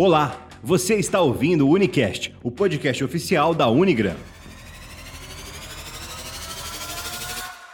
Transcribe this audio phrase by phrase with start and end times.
[0.00, 4.14] Olá, você está ouvindo o Unicast, o podcast oficial da Unigram.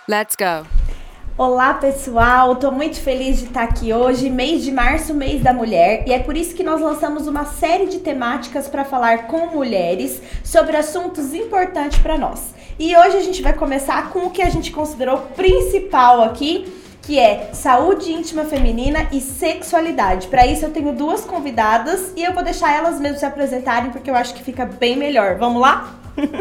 [0.08, 0.66] Let's go!
[1.36, 6.08] Olá pessoal, estou muito feliz de estar aqui hoje, mês de março, mês da mulher,
[6.08, 10.22] e é por isso que nós lançamos uma série de temáticas para falar com mulheres
[10.42, 12.54] sobre assuntos importantes para nós.
[12.78, 16.72] E hoje a gente vai começar com o que a gente considerou principal aqui,
[17.04, 20.28] que é saúde íntima feminina e sexualidade.
[20.28, 24.10] Para isso eu tenho duas convidadas e eu vou deixar elas mesmas se apresentarem porque
[24.10, 25.36] eu acho que fica bem melhor.
[25.36, 25.94] Vamos lá?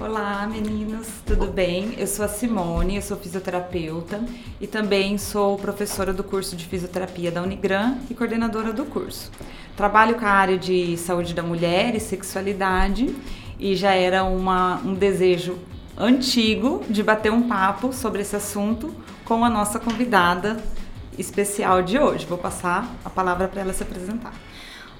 [0.00, 1.94] Olá, meninos, tudo bem?
[1.96, 4.20] Eu sou a Simone, eu sou fisioterapeuta
[4.60, 9.30] e também sou professora do curso de fisioterapia da Unigran e coordenadora do curso.
[9.76, 13.14] Trabalho com a área de saúde da mulher e sexualidade
[13.60, 15.56] e já era uma, um desejo
[15.96, 20.56] antigo de bater um papo sobre esse assunto com a nossa convidada
[21.18, 22.24] especial de hoje.
[22.24, 24.32] Vou passar a palavra para ela se apresentar.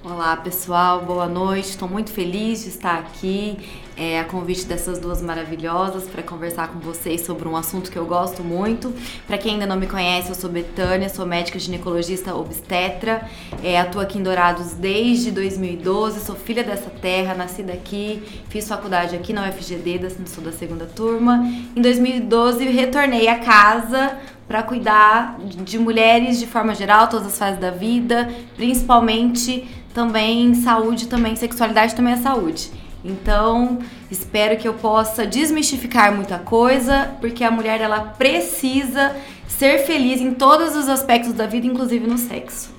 [0.03, 1.71] Olá pessoal, boa noite.
[1.71, 3.57] Estou muito feliz de estar aqui
[3.97, 8.05] é, a convite dessas duas maravilhosas para conversar com vocês sobre um assunto que eu
[8.05, 8.93] gosto muito.
[9.27, 13.27] Para quem ainda não me conhece, eu sou Betânia, sou médica ginecologista obstetra,
[13.63, 19.17] é, atuo aqui em Dourados desde 2012, sou filha dessa terra, nascida aqui, fiz faculdade
[19.17, 21.45] aqui na UFGD, sou da segunda turma.
[21.75, 27.59] Em 2012 retornei a casa para cuidar de mulheres de forma geral, todas as fases
[27.59, 32.71] da vida, principalmente também saúde, também sexualidade, também é saúde.
[33.07, 33.79] Então,
[34.11, 39.15] espero que eu possa desmistificar muita coisa, porque a mulher ela precisa
[39.47, 42.75] ser feliz em todos os aspectos da vida, inclusive no sexo.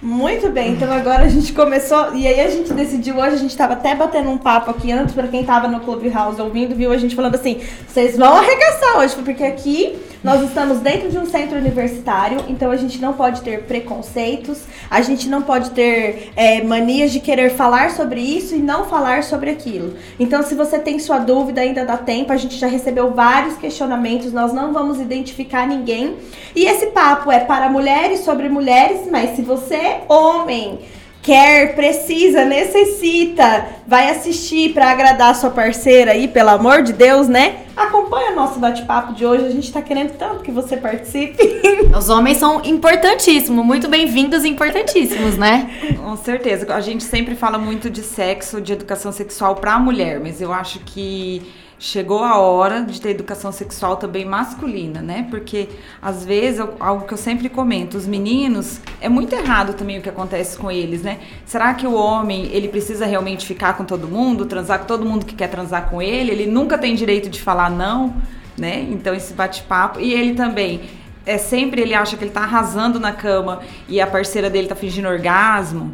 [0.00, 3.56] Muito bem, então agora a gente começou, e aí a gente decidiu hoje, a gente
[3.56, 6.98] tava até batendo um papo aqui antes, para quem tava no Clubhouse ouvindo, viu a
[6.98, 11.56] gente falando assim, vocês vão arregaçar hoje, porque aqui nós estamos dentro de um centro
[11.56, 17.12] universitário, então a gente não pode ter preconceitos, a gente não pode ter é, manias
[17.12, 19.94] de querer falar sobre isso e não falar sobre aquilo.
[20.18, 24.32] Então, se você tem sua dúvida, ainda dá tempo, a gente já recebeu vários questionamentos,
[24.32, 26.16] nós não vamos identificar ninguém.
[26.56, 30.80] E esse papo é para mulheres sobre mulheres, mas se você, homem,
[31.26, 37.26] quer, precisa, necessita, vai assistir para agradar a sua parceira aí, pelo amor de Deus,
[37.26, 37.64] né?
[37.76, 41.36] Acompanha o nosso bate-papo de hoje, a gente tá querendo tanto que você participe.
[41.98, 45.68] Os homens são importantíssimos, muito bem-vindos e importantíssimos, né?
[46.00, 46.72] Com certeza.
[46.72, 50.52] A gente sempre fala muito de sexo, de educação sexual para a mulher, mas eu
[50.52, 51.42] acho que
[51.78, 55.26] chegou a hora de ter educação sexual também masculina, né?
[55.30, 55.68] Porque
[56.00, 60.08] às vezes, algo que eu sempre comento, os meninos, é muito errado também o que
[60.08, 61.18] acontece com eles, né?
[61.44, 65.26] Será que o homem, ele precisa realmente ficar com todo mundo, transar com todo mundo
[65.26, 66.30] que quer transar com ele?
[66.30, 68.14] Ele nunca tem direito de falar não,
[68.56, 68.86] né?
[68.90, 70.80] Então esse bate-papo e ele também
[71.26, 74.76] é sempre ele acha que ele tá arrasando na cama e a parceira dele tá
[74.76, 75.90] fingindo orgasmo.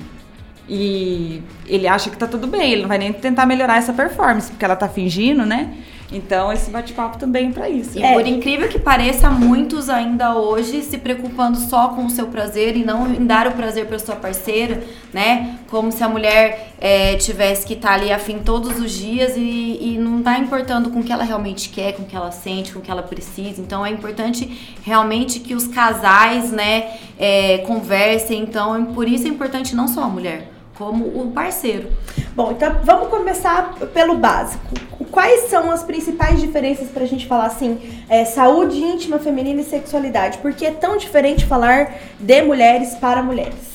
[0.68, 4.50] E ele acha que tá tudo bem, ele não vai nem tentar melhorar essa performance,
[4.50, 5.74] porque ela tá fingindo, né?
[6.12, 7.98] Então, esse bate-papo também é para isso.
[7.98, 8.12] E é.
[8.12, 12.84] por incrível que pareça, muitos ainda hoje se preocupando só com o seu prazer e
[12.84, 15.58] não em dar o prazer para sua parceira, né?
[15.70, 19.78] Como se a mulher é, tivesse que estar tá ali afim todos os dias e,
[19.80, 22.72] e não tá importando com o que ela realmente quer, com o que ela sente,
[22.72, 23.60] com o que ela precisa.
[23.60, 28.42] Então, é importante realmente que os casais, né, é, conversem.
[28.42, 31.90] Então, por isso é importante não só a mulher, como o parceiro.
[32.34, 34.74] Bom, então vamos começar pelo básico.
[35.10, 39.64] Quais são as principais diferenças para a gente falar assim, é, saúde íntima feminina e
[39.64, 40.38] sexualidade?
[40.38, 43.72] Por que é tão diferente falar de mulheres para mulheres?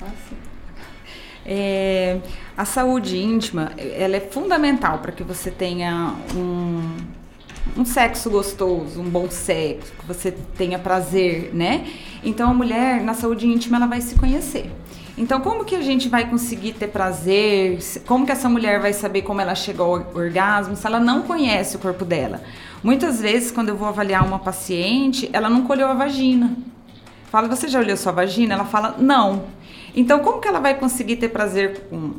[0.00, 0.36] Assim.
[1.44, 2.18] É,
[2.56, 6.96] a saúde íntima, ela é fundamental para que você tenha um,
[7.76, 11.86] um sexo gostoso, um bom sexo, que você tenha prazer, né?
[12.22, 14.70] Então a mulher na saúde íntima ela vai se conhecer.
[15.16, 17.78] Então, como que a gente vai conseguir ter prazer?
[18.06, 21.76] Como que essa mulher vai saber como ela chegou ao orgasmo se ela não conhece
[21.76, 22.40] o corpo dela?
[22.82, 26.56] Muitas vezes, quando eu vou avaliar uma paciente, ela nunca olhou a vagina.
[27.30, 28.54] Fala, você já olhou sua vagina?
[28.54, 29.44] Ela fala, não.
[29.94, 32.14] Então, como que ela vai conseguir ter prazer com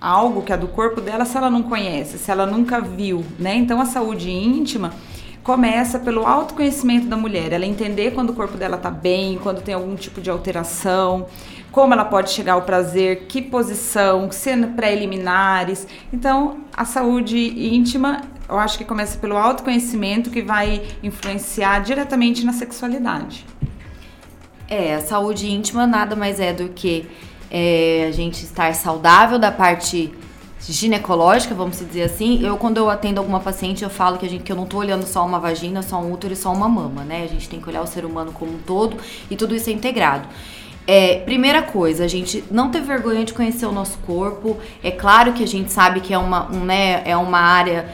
[0.00, 3.56] algo que é do corpo dela se ela não conhece, se ela nunca viu, né?
[3.56, 4.92] Então, a saúde íntima
[5.42, 9.74] começa pelo autoconhecimento da mulher, ela entender quando o corpo dela tá bem, quando tem
[9.74, 11.26] algum tipo de alteração,
[11.78, 15.86] como ela pode chegar ao prazer, que posição, sendo pré-eliminares.
[16.12, 17.38] Então, a saúde
[17.72, 23.46] íntima, eu acho que começa pelo autoconhecimento que vai influenciar diretamente na sexualidade.
[24.66, 27.08] É, a saúde íntima nada mais é do que
[27.48, 30.12] é, a gente estar saudável da parte
[30.58, 34.42] ginecológica, vamos dizer assim, eu quando eu atendo alguma paciente, eu falo que, a gente,
[34.42, 37.04] que eu não tô olhando só uma vagina, só um útero e só uma mama,
[37.04, 37.22] né?
[37.22, 38.96] A gente tem que olhar o ser humano como um todo
[39.30, 40.26] e tudo isso é integrado.
[40.90, 44.56] É, primeira coisa, a gente não ter vergonha de conhecer o nosso corpo.
[44.82, 47.90] É claro que a gente sabe que é uma, um, né, é uma área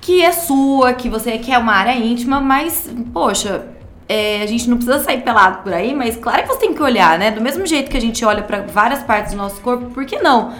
[0.00, 3.68] que é sua, que você quer uma área íntima, mas, poxa,
[4.08, 6.82] é, a gente não precisa sair pelado por aí, mas claro que você tem que
[6.82, 7.30] olhar, né?
[7.30, 10.18] Do mesmo jeito que a gente olha para várias partes do nosso corpo, por que
[10.18, 10.52] não?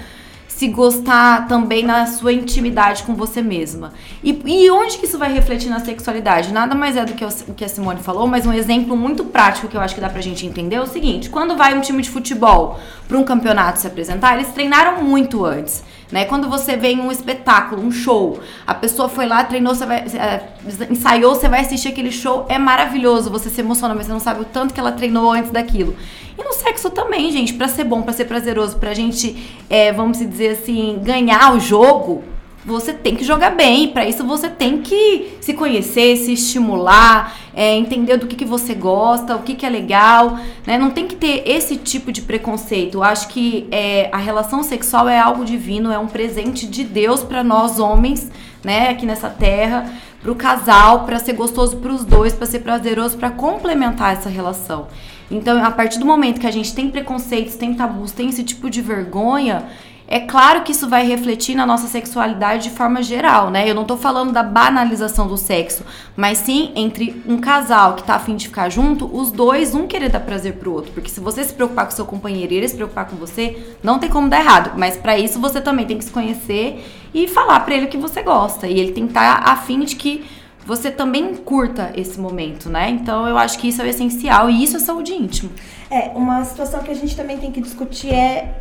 [0.54, 3.92] Se gostar também na sua intimidade com você mesma.
[4.22, 6.52] E, e onde que isso vai refletir na sexualidade?
[6.52, 9.66] Nada mais é do que o que a Simone falou, mas um exemplo muito prático
[9.66, 12.00] que eu acho que dá pra gente entender é o seguinte: quando vai um time
[12.00, 12.78] de futebol
[13.08, 15.82] para um campeonato se apresentar, eles treinaram muito antes.
[16.12, 16.24] Né?
[16.26, 19.98] Quando você vê em um espetáculo, um show, a pessoa foi lá, treinou, você vai,
[19.98, 20.48] é,
[20.88, 24.42] ensaiou, você vai assistir aquele show, é maravilhoso, você se emociona, mas você não sabe
[24.42, 25.96] o tanto que ela treinou antes daquilo.
[26.38, 29.36] E no sexo também, gente, para ser bom, para ser prazeroso, pra gente,
[29.68, 32.24] é, vamos dizer assim, ganhar o jogo,
[32.64, 33.88] você tem que jogar bem.
[33.88, 38.74] Para isso você tem que se conhecer, se estimular, é, entender do que, que você
[38.74, 40.38] gosta, o que, que é legal.
[40.66, 40.78] Né?
[40.78, 42.96] Não tem que ter esse tipo de preconceito.
[42.96, 47.22] Eu acho que é, a relação sexual é algo divino, é um presente de Deus
[47.22, 48.30] para nós homens,
[48.62, 52.60] né, aqui nessa terra, para o casal, para ser gostoso para os dois, para ser
[52.60, 54.86] prazeroso, para complementar essa relação.
[55.30, 58.68] Então, a partir do momento que a gente tem preconceitos, tem tabus, tem esse tipo
[58.68, 59.64] de vergonha,
[60.06, 63.68] é claro que isso vai refletir na nossa sexualidade de forma geral, né?
[63.68, 65.82] Eu não tô falando da banalização do sexo,
[66.14, 70.10] mas sim entre um casal que tá afim de ficar junto, os dois, um querer
[70.10, 70.92] dar prazer pro outro.
[70.92, 73.98] Porque se você se preocupar com seu companheiro e ele se preocupar com você, não
[73.98, 74.72] tem como dar errado.
[74.76, 76.84] Mas para isso você também tem que se conhecer
[77.14, 78.66] e falar para ele o que você gosta.
[78.66, 80.22] E ele tem que estar tá afim de que
[80.66, 82.90] você também curta esse momento, né?
[82.90, 85.50] Então eu acho que isso é o essencial e isso é saúde íntima.
[85.90, 88.54] É, uma situação que a gente também tem que discutir é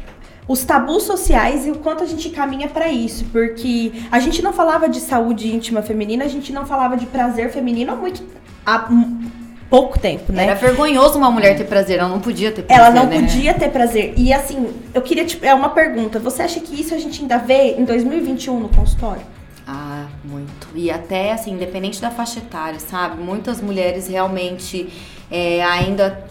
[0.47, 4.51] os tabus sociais e o quanto a gente caminha para isso, porque a gente não
[4.51, 8.23] falava de saúde íntima feminina, a gente não falava de prazer feminino há muito
[8.65, 8.89] há
[9.69, 10.43] pouco tempo, né?
[10.43, 12.85] Era vergonhoso uma mulher ter prazer, ela não podia ter prazer.
[12.85, 13.21] Ela não né?
[13.21, 14.13] podia ter prazer.
[14.17, 17.37] E assim, eu queria tipo, é uma pergunta, você acha que isso a gente ainda
[17.37, 19.32] vê em 2021 no consultório?
[19.65, 20.67] Ah, muito.
[20.75, 23.21] E até assim, independente da faixa etária, sabe?
[23.21, 24.89] Muitas mulheres realmente
[25.31, 26.27] é, ainda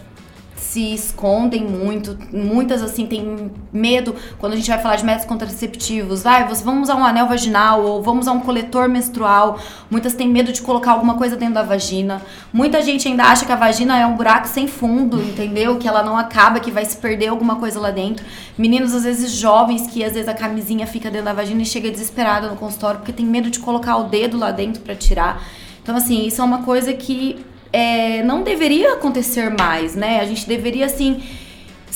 [0.72, 6.22] se escondem muito, muitas assim têm medo quando a gente vai falar de métodos contraceptivos,
[6.22, 9.58] vai, vamos usar um anel vaginal ou vamos usar um coletor menstrual.
[9.90, 12.22] Muitas têm medo de colocar alguma coisa dentro da vagina.
[12.50, 15.76] Muita gente ainda acha que a vagina é um buraco sem fundo, entendeu?
[15.76, 18.24] Que ela não acaba, que vai se perder alguma coisa lá dentro.
[18.56, 21.90] Meninos às vezes jovens que às vezes a camisinha fica dentro da vagina e chega
[21.90, 25.44] desesperada no consultório porque tem medo de colocar o dedo lá dentro para tirar.
[25.82, 30.20] Então assim, isso é uma coisa que é, não deveria acontecer mais, né?
[30.20, 31.22] A gente deveria, assim,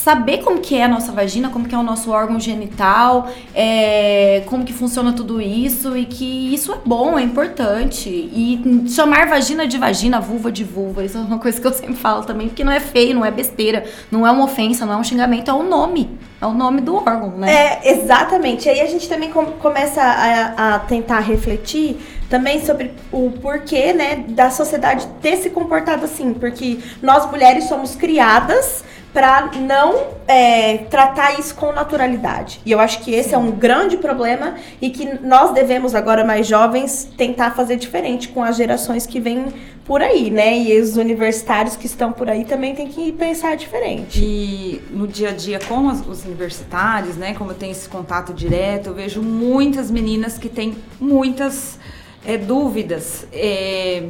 [0.06, 4.44] saber como que é a nossa vagina, como que é o nosso órgão genital, é,
[4.46, 8.08] como que funciona tudo isso e que isso é bom, é importante.
[8.08, 11.96] E chamar vagina de vagina, vulva de vulva, isso é uma coisa que eu sempre
[11.96, 14.96] falo também, porque não é feio, não é besteira, não é uma ofensa, não é
[14.96, 16.08] um xingamento, é o um nome.
[16.40, 17.50] É o nome do órgão, né?
[17.50, 18.68] É, exatamente.
[18.68, 21.96] Aí a gente também começa a, a tentar refletir
[22.28, 27.94] também sobre o porquê, né, da sociedade ter se comportado assim, porque nós mulheres somos
[27.94, 28.84] criadas
[29.16, 32.60] para não é, tratar isso com naturalidade.
[32.66, 36.46] E eu acho que esse é um grande problema e que nós devemos agora mais
[36.46, 39.46] jovens tentar fazer diferente com as gerações que vêm
[39.86, 40.58] por aí, né?
[40.58, 44.22] E os universitários que estão por aí também têm que pensar diferente.
[44.22, 47.32] E no dia a dia com os, os universitários, né?
[47.32, 51.78] Como eu tenho esse contato direto, eu vejo muitas meninas que têm muitas
[52.26, 53.26] é, dúvidas.
[53.32, 54.08] É,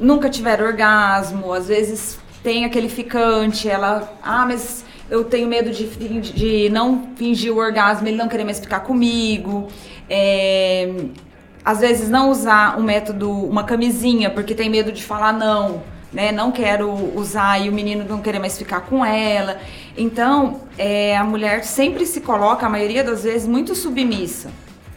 [0.00, 5.86] nunca tiveram orgasmo, às vezes tem aquele ficante, ela, ah, mas eu tenho medo de,
[6.20, 9.68] de não fingir o orgasmo, ele não querer mais ficar comigo.
[10.08, 10.92] É,
[11.64, 15.82] às vezes não usar um método, uma camisinha, porque tem medo de falar não,
[16.12, 16.32] né?
[16.32, 19.60] Não quero usar e o menino não querer mais ficar com ela.
[19.96, 24.50] Então, é, a mulher sempre se coloca, a maioria das vezes, muito submissa,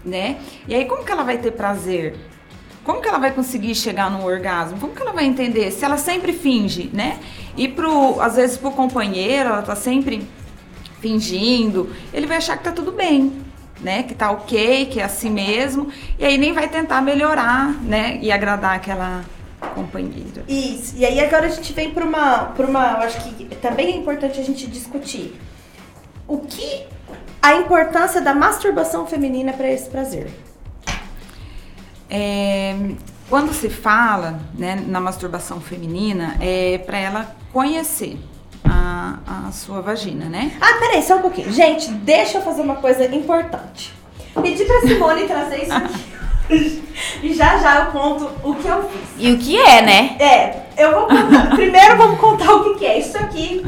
[0.03, 0.37] né?
[0.67, 2.15] E aí, como que ela vai ter prazer?
[2.85, 4.77] Como que ela vai conseguir chegar no orgasmo?
[4.77, 5.71] Como que ela vai entender?
[5.71, 7.19] Se ela sempre finge, né?
[7.57, 10.25] E pro, às vezes pro companheiro, ela tá sempre
[11.01, 13.33] fingindo, ele vai achar que tá tudo bem,
[13.81, 14.03] né?
[14.03, 15.89] Que tá ok, que é assim mesmo,
[16.19, 18.19] e aí nem vai tentar melhorar, né?
[18.21, 19.25] E agradar aquela
[19.73, 20.43] companheira.
[20.47, 20.95] Isso.
[20.95, 23.97] E aí agora a gente vem para uma, para uma, eu acho que também é
[23.97, 25.33] importante a gente discutir
[26.27, 26.85] o que
[27.41, 30.44] a importância da masturbação feminina para esse prazer.
[32.09, 32.75] É,
[33.29, 38.19] quando se fala né, na masturbação feminina, é para ela conhecer
[38.63, 40.57] a, a sua vagina, né?
[40.61, 41.51] Ah, peraí, só um pouquinho.
[41.51, 43.93] Gente, deixa eu fazer uma coisa importante.
[44.41, 46.83] Pedi pra Simone trazer isso aqui.
[47.23, 49.09] E já já eu conto o que eu fiz.
[49.17, 50.15] E o que é, né?
[50.19, 51.49] É, eu vou contar.
[51.55, 52.99] Primeiro vamos contar o que, que é.
[52.99, 53.65] Isso aqui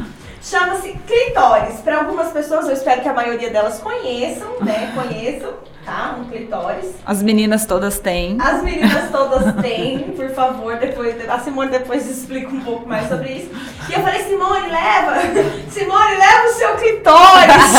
[0.48, 1.80] Chama-se clitóris.
[1.80, 4.92] Para algumas pessoas, eu espero que a maioria delas conheçam, né?
[4.94, 5.52] Conheçam,
[5.88, 6.16] tá?
[6.20, 6.94] Um clitóris.
[7.06, 8.36] As meninas todas têm.
[8.38, 11.16] As meninas todas têm, por favor, depois.
[11.28, 13.50] A Simone depois explica um pouco mais sobre isso.
[13.88, 15.14] E eu falei, Simone, leva!
[15.70, 17.74] Simone, leva o seu clitóris!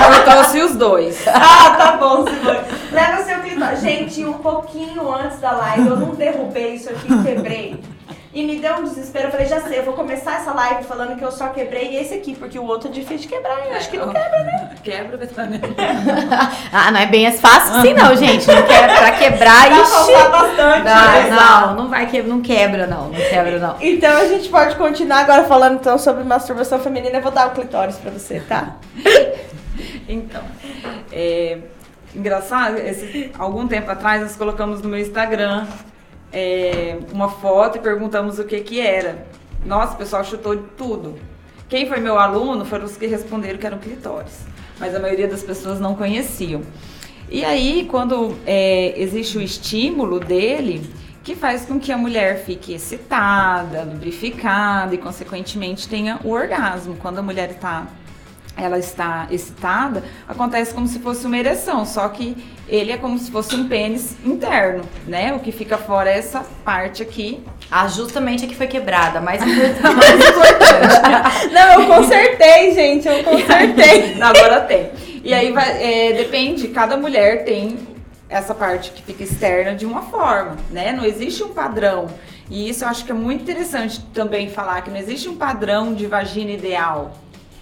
[0.16, 1.28] Eu trouxe os dois.
[1.28, 2.60] ah, tá bom, Simone.
[2.90, 3.80] Leva o seu clitóris.
[3.80, 7.78] Gente, um pouquinho antes da live, eu não derrubei isso aqui, quebrei.
[8.32, 9.26] E me deu um desespero.
[9.26, 12.14] Eu falei, já sei, eu vou começar essa live falando que eu só quebrei esse
[12.14, 13.66] aqui, porque o outro é difícil de quebrar.
[13.66, 14.70] Eu acho que não quebra, né?
[14.84, 15.60] Quebra, Betânia.
[16.72, 18.46] ah, não é bem as fácil assim não, gente.
[18.46, 19.90] Não quebra, pra quebrar, ixi.
[19.90, 20.84] faltar bastante.
[20.84, 21.30] né?
[21.30, 23.76] Não, não, não vai quebrar, não quebra não, não quebra não.
[23.80, 27.18] Então a gente pode continuar agora falando então sobre masturbação feminina.
[27.18, 28.76] Eu vou dar o clitóris pra você, tá?
[30.06, 30.42] Então,
[31.12, 31.58] é,
[32.14, 35.66] engraçado, esse, algum tempo atrás nós colocamos no meu Instagram
[36.32, 39.26] é, uma foto e perguntamos o que que era.
[39.64, 41.18] Nossa, o pessoal chutou de tudo.
[41.68, 44.44] Quem foi meu aluno foram os que responderam que eram clitóris,
[44.78, 46.62] mas a maioria das pessoas não conheciam.
[47.28, 50.82] E aí, quando é, existe o estímulo dele,
[51.22, 56.96] que faz com que a mulher fique excitada, lubrificada e, consequentemente, tenha o orgasmo.
[56.96, 57.86] Quando a mulher está
[58.56, 62.36] ela está excitada, acontece como se fosse uma ereção, só que
[62.70, 65.34] ele é como se fosse um pênis interno, né?
[65.34, 67.42] O que fica fora é essa parte aqui.
[67.68, 69.82] Ah, justamente a que foi quebrada, mais importante.
[69.96, 71.52] mais importante.
[71.52, 74.14] Não, eu consertei, gente, eu consertei.
[74.22, 74.90] Agora tem.
[75.24, 77.76] E aí vai, é, depende, cada mulher tem
[78.28, 80.92] essa parte que fica externa de uma forma, né?
[80.92, 82.06] Não existe um padrão.
[82.48, 85.92] E isso eu acho que é muito interessante também falar que não existe um padrão
[85.92, 87.12] de vagina ideal.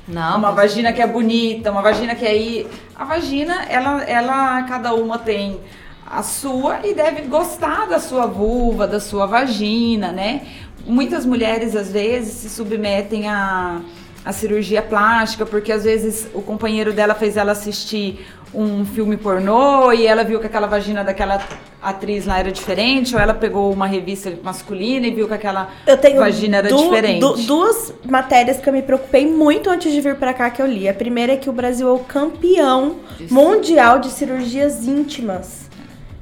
[0.09, 2.67] Não, uma vagina que é bonita, uma vagina que aí.
[2.97, 5.61] A vagina, ela, ela, cada uma tem
[6.07, 10.47] a sua e deve gostar da sua vulva, da sua vagina, né?
[10.87, 13.83] Muitas mulheres, às vezes, se submetem a,
[14.25, 19.93] a cirurgia plástica, porque às vezes o companheiro dela fez ela assistir um filme pornô
[19.93, 21.41] e ela viu que aquela vagina daquela
[21.83, 25.69] atriz lá era diferente, ou ela pegou uma revista masculina e viu que aquela
[26.19, 27.21] vagina era du- diferente.
[27.21, 30.67] du- duas matérias que eu me preocupei muito antes de vir pra cá que eu
[30.67, 30.89] li.
[30.89, 32.97] A primeira é que o Brasil é o campeão
[33.31, 35.68] mundial de cirurgias íntimas.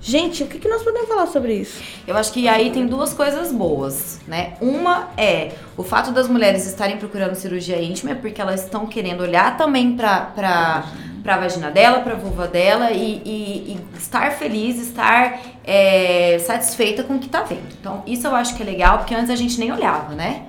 [0.08, 1.82] Gente, o que, que nós podemos falar sobre isso?
[2.06, 4.52] Eu acho que aí tem duas coisas boas, né?
[4.60, 9.22] Uma é o fato das mulheres estarem procurando cirurgia íntima, é porque elas estão querendo
[9.22, 10.84] olhar também pra, pra,
[11.24, 17.14] pra vagina dela, pra vulva dela e, e- e estar feliz, estar é, satisfeita com
[17.14, 17.66] o que tá vendo.
[17.80, 20.42] Então, isso eu acho que é legal, porque antes a gente nem olhava, né?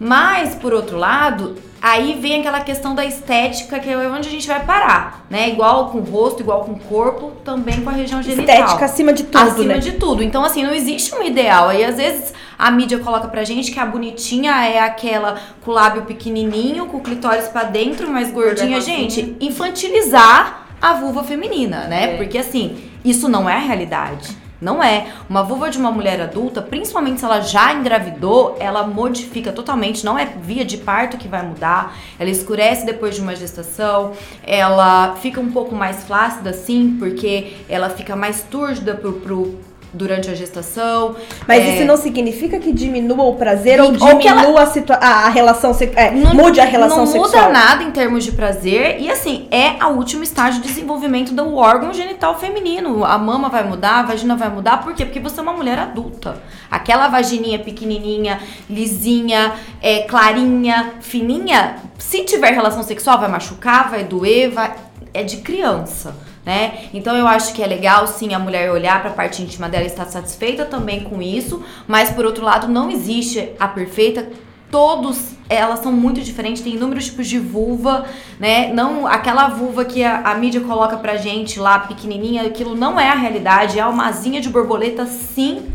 [0.00, 4.46] Mas, por outro lado, aí vem aquela questão da estética, que é onde a gente
[4.46, 5.48] vai parar, né?
[5.48, 8.44] Igual com o rosto, igual com o corpo, também com a região genital.
[8.44, 9.78] Estética acima de tudo, Acima né?
[9.78, 10.22] de tudo.
[10.22, 11.68] Então, assim, não existe um ideal.
[11.68, 15.74] Aí, às vezes, a mídia coloca pra gente que a bonitinha é aquela com o
[15.74, 18.80] lábio pequenininho, com o clitóris pra dentro, mais gordinha.
[18.80, 22.14] Gente, infantilizar a vulva feminina, né?
[22.14, 22.16] É.
[22.16, 24.36] Porque, assim, isso não é a realidade.
[24.60, 25.06] Não é.
[25.30, 30.04] Uma vulva de uma mulher adulta, principalmente se ela já engravidou, ela modifica totalmente.
[30.04, 31.96] Não é via de parto que vai mudar.
[32.18, 34.12] Ela escurece depois de uma gestação.
[34.44, 39.58] Ela fica um pouco mais flácida, sim, porque ela fica mais túrgida pro, pro-
[39.92, 41.16] durante a gestação.
[41.46, 45.26] Mas É, isso não significa que diminua o prazer ou diminua ela- a, situa- a,
[45.26, 46.04] a relação sexual.
[46.04, 47.28] É, Não- mude a relação não sexual.
[47.44, 51.56] muda nada em termos de prazer e assim é a último estágio de desenvolvimento do
[51.56, 53.04] órgão genital feminino.
[53.04, 55.04] A mama vai mudar, a vagina vai mudar, por quê?
[55.04, 56.42] Porque você é uma mulher adulta.
[56.70, 59.52] Aquela vagininha pequenininha, lisinha,
[59.82, 64.72] é, clarinha, fininha, se tiver relação sexual vai machucar, vai doer, vai
[65.14, 66.14] é de criança.
[66.48, 66.88] Né?
[66.94, 69.84] Então eu acho que é legal sim a mulher olhar para a parte íntima dela
[69.84, 74.30] e estar satisfeita também com isso, mas por outro lado não existe a perfeita
[74.70, 78.06] todos elas são muito diferentes, tem inúmeros tipos de vulva,
[78.40, 78.72] né?
[78.72, 83.10] Não aquela vulva que a, a mídia coloca pra gente lá pequenininha, aquilo não é
[83.10, 85.66] a realidade, é uma asinha de borboleta sim.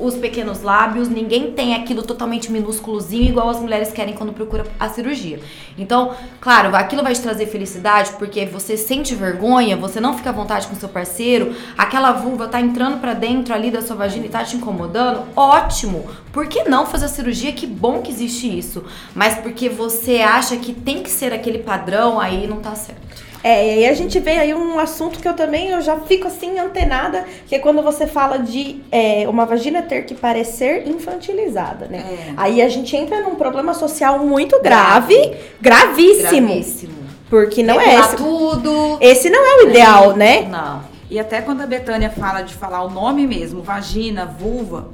[0.00, 4.88] Os pequenos lábios, ninguém tem aquilo totalmente minúsculozinho igual as mulheres querem quando procura a
[4.88, 5.40] cirurgia.
[5.76, 10.32] Então, claro, aquilo vai te trazer felicidade porque você sente vergonha, você não fica à
[10.32, 14.30] vontade com seu parceiro, aquela vulva tá entrando pra dentro ali da sua vagina e
[14.30, 16.08] tá te incomodando, ótimo.
[16.32, 17.52] Por que não fazer a cirurgia?
[17.52, 18.82] Que bom que existe isso.
[19.14, 23.29] Mas porque você acha que tem que ser aquele padrão, aí não tá certo.
[23.42, 26.26] É, e aí a gente vê aí um assunto que eu também eu já fico
[26.26, 31.86] assim antenada, que é quando você fala de é, uma vagina ter que parecer infantilizada,
[31.86, 31.98] né?
[31.98, 32.32] É.
[32.36, 36.94] Aí a gente entra num problema social muito grave, gravíssimo, Gravíssimo.
[37.30, 38.98] porque não é Depilar esse, tudo.
[39.00, 40.42] esse não é o ideal, né?
[40.42, 40.82] Não.
[41.10, 44.88] E até quando a Betânia fala de falar o nome mesmo, vagina, vulva,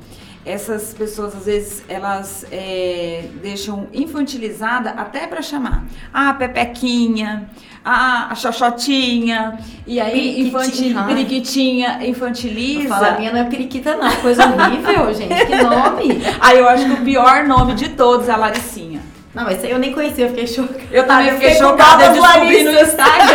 [0.46, 5.84] essas pessoas às vezes elas é, deixam infantilizada até para chamar
[6.14, 7.50] ah, a Pepequinha,
[7.84, 11.98] a, a Xoxotinha, e aí infantil, Periquitinha.
[12.06, 12.88] infantiliza.
[12.88, 14.10] Fala, a minha não é periquita, não.
[14.16, 15.46] Coisa horrível, gente.
[15.46, 16.22] Que nome.
[16.40, 19.00] Aí eu acho que o pior nome de todos é a Laricinha.
[19.36, 20.80] Não, esse aí eu nem conhecia, eu fiquei chocada.
[20.90, 22.70] Eu também eu fiquei fiquei chocada, eu novas descobri no.
[22.70, 23.25] Instagram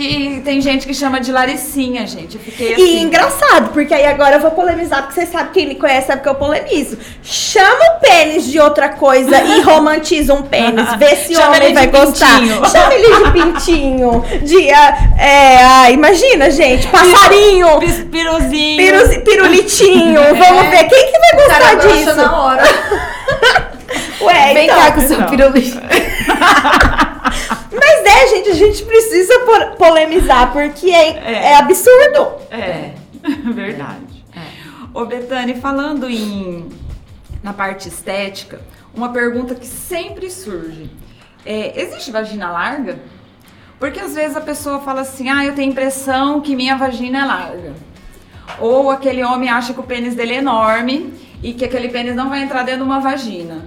[0.00, 2.36] que tem gente que chama de Laricinha, gente.
[2.36, 2.82] Eu fiquei assim.
[2.82, 6.22] E engraçado, porque aí agora eu vou polemizar, porque vocês sabem, quem me conhece sabe
[6.22, 6.96] que eu polemizo.
[7.22, 10.94] Chama o pênis de outra coisa e romantiza um pênis.
[10.96, 12.38] Vê se o homem ele vai de gostar.
[12.40, 12.66] pintinho.
[12.70, 14.24] Chama ele de pintinho.
[14.42, 18.76] De, ah, é, ah, imagina, gente, passarinho, Pis- Piruzinho.
[18.78, 20.20] piruz- pirulitinho.
[20.34, 22.16] Vamos ver, quem que vai cara gostar brocha disso?
[22.16, 22.62] na hora.
[24.22, 24.76] Ué, Vem então.
[24.78, 25.78] cá com o seu pirulito.
[27.72, 31.32] Mas é, gente, a gente precisa po- polemizar, porque é, É.
[31.52, 32.32] é absurdo.
[32.50, 32.92] É,
[33.52, 34.24] verdade.
[34.92, 36.68] Ô, Betane, falando em
[37.42, 38.60] na parte estética,
[38.94, 40.90] uma pergunta que sempre surge.
[41.46, 42.98] É, existe vagina larga?
[43.78, 47.24] Porque às vezes a pessoa fala assim, ah, eu tenho impressão que minha vagina é
[47.24, 47.74] larga.
[48.58, 52.28] Ou aquele homem acha que o pênis dele é enorme e que aquele pênis não
[52.28, 53.64] vai entrar dentro de uma vagina.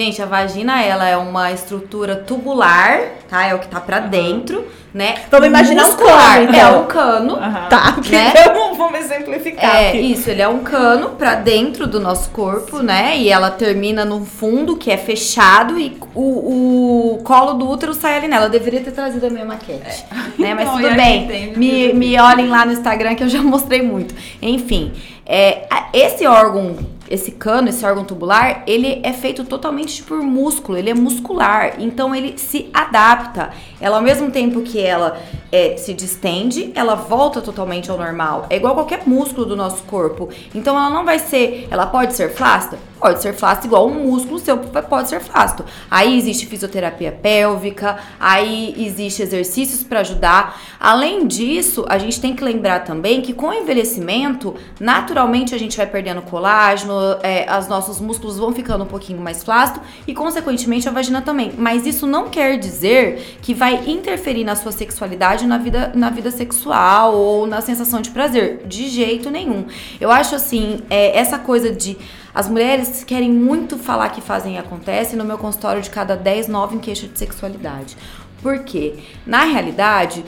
[0.00, 3.44] Gente, a vagina, ela é uma estrutura tubular, tá?
[3.44, 5.16] É o que tá pra dentro, né?
[5.30, 6.58] Vamos imaginar um cano, então.
[6.58, 7.36] É um cano.
[7.68, 8.32] Tá, Né?
[8.50, 9.76] vamos, vamos exemplificar.
[9.76, 9.98] É, aqui.
[9.98, 13.18] isso, ele é um cano pra dentro do nosso corpo, né?
[13.18, 18.16] E ela termina no fundo, que é fechado, e o, o colo do útero sai
[18.16, 18.46] ali nela.
[18.46, 20.06] Eu deveria ter trazido a minha maquete,
[20.38, 20.54] né?
[20.54, 21.52] Mas Então, tudo bem.
[21.58, 24.14] Me, me olhem lá no Instagram que eu já mostrei muito.
[24.40, 24.92] Enfim,
[25.26, 26.74] é, esse órgão,
[27.10, 31.74] esse cano, esse órgão tubular, ele é feito totalmente por músculo, ele é muscular.
[31.80, 33.50] Então ele se adapta.
[33.80, 38.46] Ela, ao mesmo tempo que ela é, se distende, ela volta totalmente ao normal.
[38.48, 40.28] É igual qualquer músculo do nosso corpo.
[40.54, 41.66] Então ela não vai ser.
[41.70, 42.78] Ela pode ser flácida?
[43.00, 45.64] Pode ser flácida igual um músculo seu pode ser flácido.
[45.90, 50.60] Aí existe fisioterapia pélvica, aí existe exercícios para ajudar.
[50.78, 55.78] Além disso, a gente tem que lembrar também que com o envelhecimento, naturalmente a gente
[55.78, 60.88] vai perdendo colágeno, é, os nossos músculos vão ficando um pouquinho mais flácidos e, consequentemente,
[60.88, 61.52] a vagina também.
[61.56, 66.30] Mas isso não quer dizer que vai interferir na sua sexualidade, na vida, na vida
[66.30, 68.62] sexual ou na sensação de prazer.
[68.66, 69.66] De jeito nenhum.
[70.00, 71.96] Eu acho assim, é, essa coisa de.
[72.32, 75.16] As mulheres querem muito falar que fazem e acontece.
[75.16, 77.96] No meu consultório, de cada 10, 9 em queixa de sexualidade.
[78.42, 78.94] Por quê?
[79.26, 80.24] Na realidade,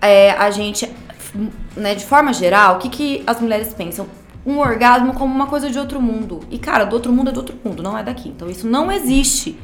[0.00, 0.90] é, a gente,
[1.76, 4.06] né, de forma geral, o que, que as mulheres pensam?
[4.44, 6.40] Um orgasmo como uma coisa de outro mundo.
[6.50, 8.28] E, cara, do outro mundo é do outro mundo, não é daqui.
[8.28, 9.58] Então, isso não existe.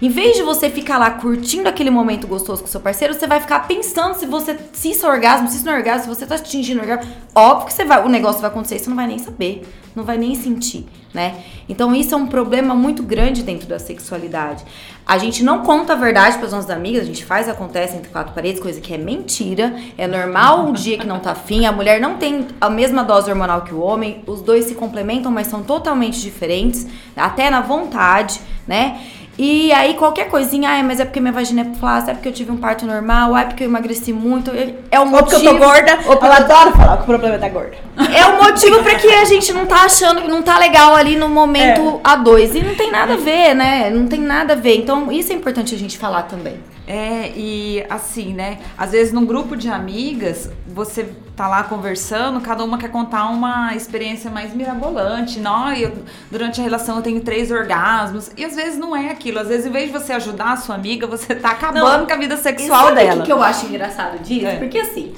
[0.00, 3.40] Em vez de você ficar lá curtindo aquele momento gostoso com seu parceiro, você vai
[3.40, 6.26] ficar pensando se você se isso é orgasmo, se isso não é orgasmo, se você
[6.26, 7.08] tá atingindo orgasmo.
[7.34, 9.62] Óbvio que você vai, o negócio vai acontecer, você não vai nem saber,
[9.94, 11.42] não vai nem sentir, né?
[11.68, 14.64] Então isso é um problema muito grande dentro da sexualidade.
[15.04, 18.08] A gente não conta a verdade para as nossas amigas, a gente faz acontece entre
[18.10, 19.74] quatro paredes, coisa que é mentira.
[19.98, 23.28] É normal um dia que não tá afim, a mulher não tem a mesma dose
[23.30, 28.40] hormonal que o homem, os dois se complementam, mas são totalmente diferentes, até na vontade,
[28.66, 29.00] né?
[29.38, 32.32] E aí, qualquer coisinha, ai, mas é porque minha vagina é flácida, é porque eu
[32.32, 34.50] tive um parto normal, é porque eu emagreci muito.
[34.90, 35.46] É o Ou porque motivo.
[35.46, 37.76] eu tô gorda, ou porque ela adora falar que o problema é da gorda.
[38.14, 41.16] é o motivo pra que a gente não tá achando que não tá legal ali
[41.16, 42.08] no momento É.
[42.16, 42.54] A2.
[42.54, 43.90] E não tem nada a ver, né?
[43.90, 44.76] Não tem nada a ver.
[44.76, 46.56] Então, isso é importante a gente falar também.
[46.86, 48.58] É, e assim, né?
[48.76, 53.74] Às vezes num grupo de amigas, você tá lá conversando, cada uma quer contar uma
[53.74, 55.38] experiência mais mirabolante.
[55.38, 55.92] Não, eu,
[56.30, 58.30] durante a relação eu tenho três orgasmos.
[58.36, 59.38] E às vezes não é aquilo.
[59.38, 62.12] Às vezes, em vez de você ajudar a sua amiga, você tá acabando Não, com
[62.12, 63.22] a vida sexual sabe dela.
[63.22, 64.46] o que, eu acho engraçado disso?
[64.46, 64.56] É.
[64.56, 65.14] Porque assim,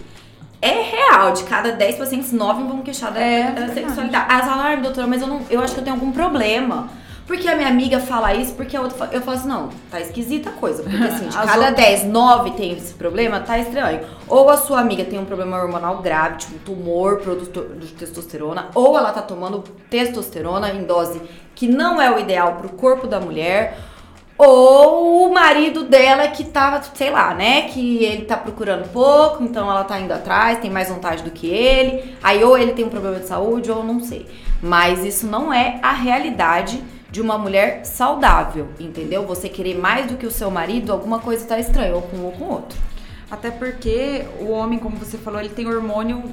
[0.61, 4.33] é real, de cada 10 pacientes, 9 vão queixar da, É, da sexualidade.
[4.33, 6.88] Elas falam, ai, doutora, mas eu, não, eu acho que eu tenho algum problema.
[7.26, 9.98] Porque a minha amiga fala isso, porque a outra fala, eu falo assim, não, tá
[10.00, 10.82] esquisita a coisa.
[10.82, 14.00] Porque assim, de cada outras- 10, 9 tem esse problema, tá estranho.
[14.28, 18.68] Ou a sua amiga tem um problema hormonal grave, tipo um tumor produtor de testosterona,
[18.74, 21.20] ou ela tá tomando testosterona em dose
[21.54, 23.78] que não é o ideal pro corpo da mulher.
[24.37, 27.62] Ou o marido dela que tava, sei lá, né?
[27.68, 31.46] Que ele tá procurando pouco, então ela tá indo atrás, tem mais vontade do que
[31.46, 32.16] ele.
[32.22, 34.26] Aí ou ele tem um problema de saúde, ou não sei.
[34.60, 36.82] Mas isso não é a realidade
[37.14, 39.24] de uma mulher saudável, entendeu?
[39.24, 42.24] Você querer mais do que o seu marido, alguma coisa tá estranha, ou com um
[42.24, 42.77] ou com outro.
[43.31, 46.24] Até porque o homem, como você falou, ele tem hormônio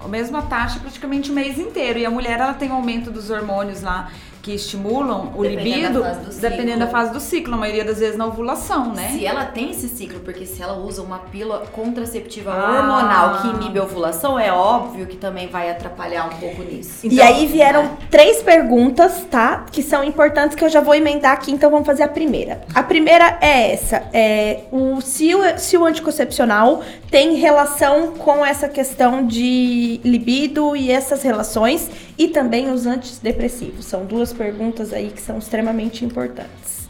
[0.00, 1.98] a mesma taxa praticamente o mês inteiro.
[1.98, 4.10] E a mulher, ela tem um aumento dos hormônios lá
[4.42, 8.16] que estimulam o Dependendo libido, da dependendo da fase do ciclo, a maioria das vezes
[8.16, 9.10] na ovulação, né?
[9.12, 12.78] Se ela tem esse ciclo, porque se ela usa uma pílula contraceptiva Ah.
[12.78, 17.06] hormonal que inibe a ovulação, é óbvio que também vai atrapalhar um pouco nisso.
[17.06, 19.64] e aí vieram três perguntas, tá?
[19.70, 22.62] Que são importantes que eu já vou emendar aqui, então vamos fazer a primeira.
[22.74, 28.68] A primeira é essa: é, o, se, o, se o anticoncepcional tem relação com essa
[28.68, 31.88] questão de libido e essas relações,
[32.22, 33.84] e também os antidepressivos.
[33.84, 36.88] São duas perguntas aí que são extremamente importantes.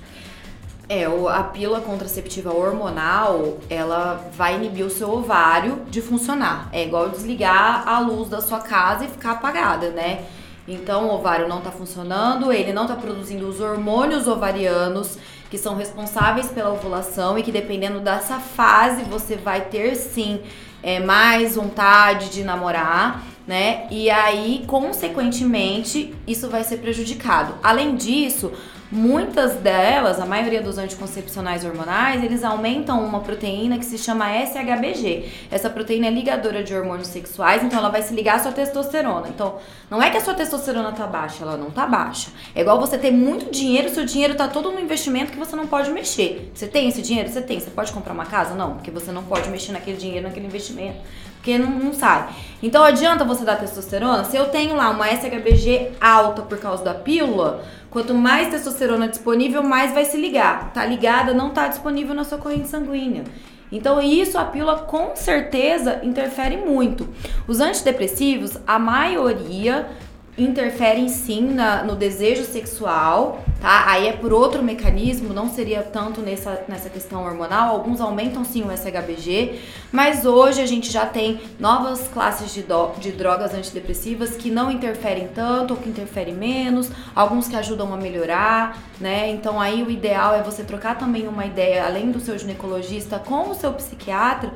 [0.87, 6.69] É, a pílula contraceptiva hormonal, ela vai inibir o seu ovário de funcionar.
[6.71, 10.27] É igual desligar a luz da sua casa e ficar apagada, né?
[10.69, 15.17] Então o ovário não tá funcionando, ele não tá produzindo os hormônios ovarianos
[15.49, 20.43] que são responsáveis pela ovulação e que dependendo dessa fase você vai ter sim
[20.83, 23.87] é, mais vontade de namorar, né?
[23.91, 27.55] E aí, consequentemente, isso vai ser prejudicado.
[27.63, 28.53] Além disso,
[28.93, 35.31] muitas delas, a maioria dos anticoncepcionais hormonais, eles aumentam uma proteína que se chama SHBG.
[35.51, 39.29] Essa proteína é ligadora de hormônios sexuais, então ela vai se ligar à sua testosterona.
[39.29, 39.57] Então,
[39.91, 42.31] não é que a sua testosterona tá baixa, ela não tá baixa.
[42.55, 45.67] É igual você ter muito dinheiro, seu dinheiro tá todo no investimento que você não
[45.67, 46.53] pode mexer.
[46.55, 47.31] Você tem esse dinheiro?
[47.31, 47.59] Você tem.
[47.59, 48.55] Você pode comprar uma casa?
[48.55, 50.99] Não, porque você não pode mexer naquele dinheiro, naquele investimento.
[51.37, 52.29] Porque não, não sai.
[52.63, 54.23] Então adianta você dar testosterona?
[54.25, 59.63] Se eu tenho lá uma SHBG alta por causa da pílula, quanto mais testosterona disponível,
[59.63, 60.73] mais vai se ligar.
[60.73, 63.23] Tá ligada, não tá disponível na sua corrente sanguínea.
[63.71, 67.09] Então isso a pílula com certeza interfere muito.
[67.47, 69.89] Os antidepressivos, a maioria
[70.37, 73.85] interferem sim na- no desejo sexual, tá?
[73.87, 77.71] Aí é por outro mecanismo, não seria tanto nessa, nessa questão hormonal.
[77.75, 79.61] Alguns aumentam sim o SHBG,
[79.93, 84.71] mas hoje a gente já tem novas classes de, do- de drogas antidepressivas que não
[84.71, 89.29] interferem tanto ou que interferem menos, alguns que ajudam a melhorar, né?
[89.31, 93.51] Então aí o ideal é você trocar também uma ideia, além do seu ginecologista, com
[93.51, 94.51] o seu psiquiatra,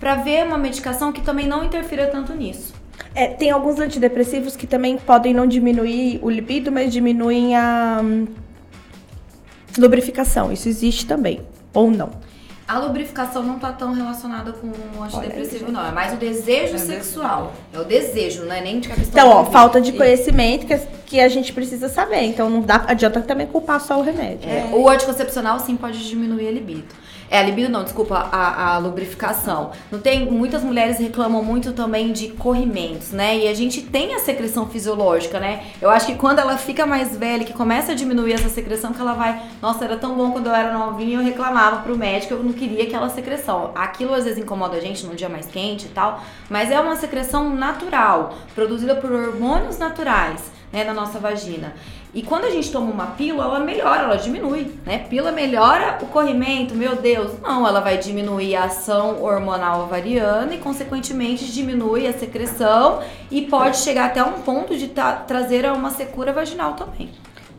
[0.00, 2.79] para ver uma medicação que também não interfira tanto nisso.
[3.14, 8.26] É, tem alguns antidepressivos que também podem não diminuir o libido, mas diminuem a hum,
[9.76, 10.52] lubrificação.
[10.52, 11.40] Isso existe também,
[11.74, 12.10] ou não.
[12.70, 15.86] A lubrificação não tá tão relacionada com o antidepressivo, Olha, não.
[15.88, 17.52] É mais o desejo É sexual.
[17.72, 21.20] É o desejo, não é nem de questão Então, ó, falta de conhecimento que, que
[21.20, 22.22] a gente precisa saber.
[22.22, 24.48] Então, não dá, adianta também culpar só o remédio.
[24.48, 26.94] É, O anticoncepcional sim pode diminuir a libido.
[27.30, 29.70] É, a libido não, desculpa, a, a lubrificação.
[29.88, 33.38] Não tem, muitas mulheres reclamam muito também de corrimentos, né?
[33.38, 35.64] E a gente tem a secreção fisiológica, né?
[35.80, 39.00] Eu acho que quando ela fica mais velha, que começa a diminuir essa secreção, que
[39.00, 42.42] ela vai, nossa, era tão bom quando eu era novinha, eu reclamava pro médico, eu
[42.42, 43.70] não queria aquela secreção.
[43.76, 46.96] Aquilo às vezes incomoda a gente num dia mais quente e tal, mas é uma
[46.96, 51.74] secreção natural, produzida por hormônios naturais, né, na nossa vagina.
[52.12, 55.06] E quando a gente toma uma pílula, ela melhora, ela diminui, né?
[55.08, 57.40] Pílula melhora o corrimento, meu Deus.
[57.40, 63.76] Não, ela vai diminuir a ação hormonal ovariana e, consequentemente, diminui a secreção e pode
[63.76, 67.10] chegar até um ponto de tra- trazer a uma secura vaginal também.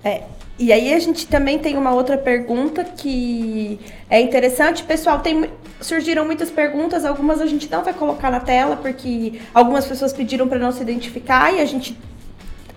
[0.04, 0.24] É.
[0.60, 4.84] E aí a gente também tem uma outra pergunta que é interessante.
[4.84, 9.86] Pessoal, tem, surgiram muitas perguntas, algumas a gente não vai colocar na tela, porque algumas
[9.86, 11.98] pessoas pediram para não se identificar e a gente.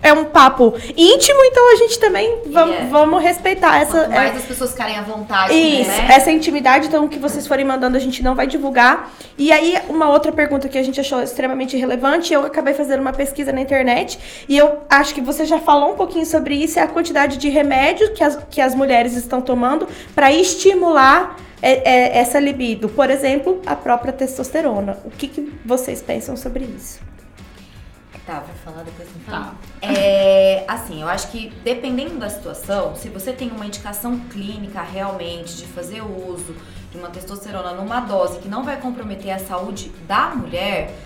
[0.05, 2.91] É um papo íntimo, então a gente também vamos, Yeah.
[2.91, 4.01] vamos respeitar essa.
[4.01, 6.09] Quanto mais é- as pessoas ficarem à vontade, Isso, né?
[6.11, 9.11] essa intimidade, então, o que vocês forem mandando, a gente não vai divulgar.
[9.39, 13.13] E aí, uma outra pergunta que a gente achou extremamente relevante, eu acabei fazendo uma
[13.13, 16.83] pesquisa na internet, e eu acho que você já falou um pouquinho sobre isso, é
[16.83, 22.19] a quantidade de remédio que as, que as mulheres estão tomando para estimular é, é,
[22.19, 22.91] essa libido.
[22.91, 24.99] Por exemplo, a própria testosterona.
[25.03, 27.01] O que, que vocês pensam sobre isso?
[28.27, 29.55] Tá, vou falar depois me Tá.
[29.83, 35.57] É, assim, eu acho que dependendo da situação, se você tem uma indicação clínica realmente
[35.57, 36.57] de fazer uso
[36.91, 40.97] de uma testosterona numa dose que não vai comprometer a saúde da mulher,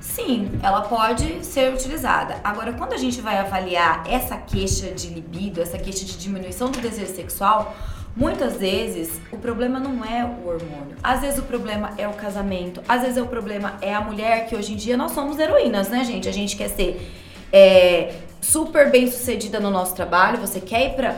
[0.00, 2.40] sim, ela pode ser utilizada.
[2.44, 6.80] Agora, quando a gente vai avaliar essa queixa de libido, essa queixa de diminuição do
[6.80, 7.74] desejo sexual,
[8.20, 10.94] Muitas vezes o problema não é o hormônio.
[11.02, 12.82] Às vezes o problema é o casamento.
[12.86, 16.04] Às vezes o problema é a mulher, que hoje em dia nós somos heroínas, né,
[16.04, 16.28] gente?
[16.28, 17.10] A gente quer ser
[17.50, 20.36] é, super bem sucedida no nosso trabalho.
[20.36, 21.14] Você quer ir para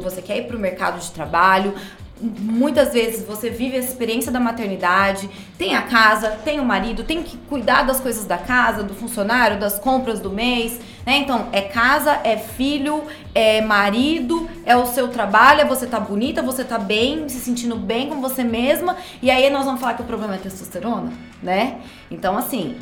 [0.00, 1.74] você quer ir pro mercado de trabalho.
[2.18, 7.22] Muitas vezes você vive a experiência da maternidade, tem a casa, tem o marido, tem
[7.22, 11.18] que cuidar das coisas da casa, do funcionário, das compras do mês, né?
[11.18, 16.40] Então, é casa, é filho, é marido, é o seu trabalho, é você tá bonita,
[16.40, 20.02] você tá bem, se sentindo bem com você mesma, e aí nós vamos falar que
[20.02, 21.80] o problema é testosterona, né?
[22.10, 22.78] Então, assim,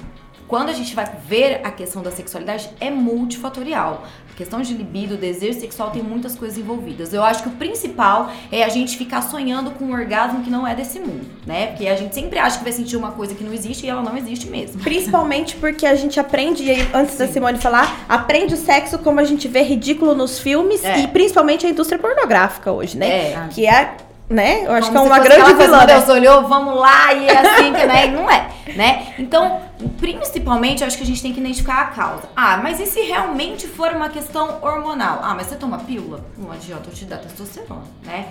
[0.47, 4.05] quando a gente vai ver a questão da sexualidade, é multifatorial.
[4.37, 7.13] Questão de libido, desejo sexual tem muitas coisas envolvidas.
[7.13, 10.67] Eu acho que o principal é a gente ficar sonhando com um orgasmo que não
[10.67, 11.69] é desse mundo, né?
[11.69, 14.03] Porque a gente sempre acha que vai sentir uma coisa que não existe e ela
[14.03, 14.83] não existe mesmo.
[14.83, 19.25] Principalmente porque a gente aprende, e antes da Simone falar, aprende o sexo como a
[19.25, 21.01] gente vê ridículo nos filmes É.
[21.01, 23.09] e principalmente a indústria pornográfica hoje, né?
[23.33, 23.49] É.
[23.51, 23.97] Que é,
[24.29, 24.65] né?
[24.65, 25.79] Eu acho Como que é uma grande vilã.
[25.79, 25.87] meu né?
[25.87, 28.07] Deus olhou, vamos lá, e é assim que, né?
[28.07, 29.15] E não é, né?
[29.19, 29.61] Então,
[29.99, 32.29] principalmente, eu acho que a gente tem que identificar a causa.
[32.35, 35.21] Ah, mas e se realmente for uma questão hormonal?
[35.23, 36.25] Ah, mas você toma pílula?
[36.39, 38.29] Não adianta eu te dar testosterona, né?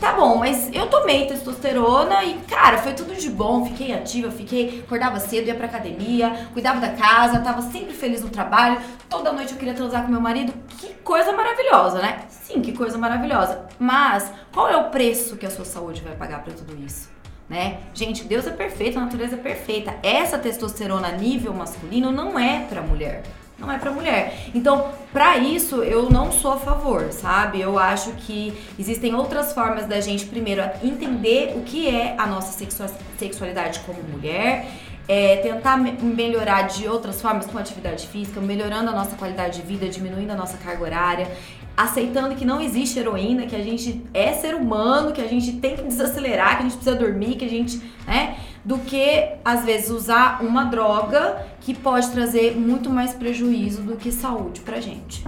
[0.00, 3.64] Tá bom, mas eu tomei testosterona e, cara, foi tudo de bom.
[3.64, 8.28] Fiquei ativa, fiquei, acordava cedo, ia pra academia, cuidava da casa, tava sempre feliz no
[8.28, 8.80] trabalho.
[9.08, 10.52] Toda noite eu queria transar com meu marido.
[10.78, 12.24] Que coisa maravilhosa, né?
[12.28, 13.66] Sim, que coisa maravilhosa.
[13.78, 17.08] Mas qual é o preço que a sua saúde vai pagar pra tudo isso?
[17.48, 17.78] Né?
[17.92, 19.94] Gente, Deus é perfeito, a natureza é perfeita.
[20.02, 23.22] Essa testosterona nível masculino não é pra mulher.
[23.58, 24.48] Não é pra mulher.
[24.54, 27.60] Então, pra isso, eu não sou a favor, sabe?
[27.60, 32.52] Eu acho que existem outras formas da gente, primeiro, entender o que é a nossa
[32.52, 34.66] sexua- sexualidade como mulher,
[35.06, 39.66] é, tentar me- melhorar de outras formas com atividade física, melhorando a nossa qualidade de
[39.66, 41.28] vida, diminuindo a nossa carga horária,
[41.76, 45.76] aceitando que não existe heroína, que a gente é ser humano, que a gente tem
[45.76, 48.36] que desacelerar, que a gente precisa dormir, que a gente, né?
[48.64, 54.10] Do que, às vezes, usar uma droga que pode trazer muito mais prejuízo do que
[54.10, 55.22] saúde pra gente.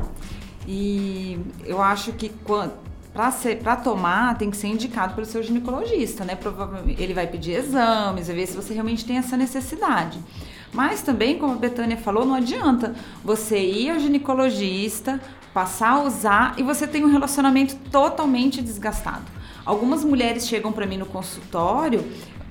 [0.66, 2.32] E eu acho que
[3.12, 6.34] para tomar tem que ser indicado pelo seu ginecologista, né?
[6.34, 10.18] Provavelmente ele vai pedir exames, vai ver se você realmente tem essa necessidade.
[10.72, 15.20] Mas também, como a Betânia falou, não adianta você ir ao ginecologista,
[15.54, 19.24] passar a usar e você tem um relacionamento totalmente desgastado.
[19.64, 22.04] Algumas mulheres chegam para mim no consultório,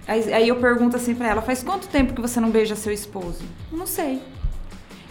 [0.07, 2.93] aí, aí eu pergunto assim para ela: faz quanto tempo que você não beija seu
[2.93, 3.43] esposo?
[3.71, 4.21] Não sei.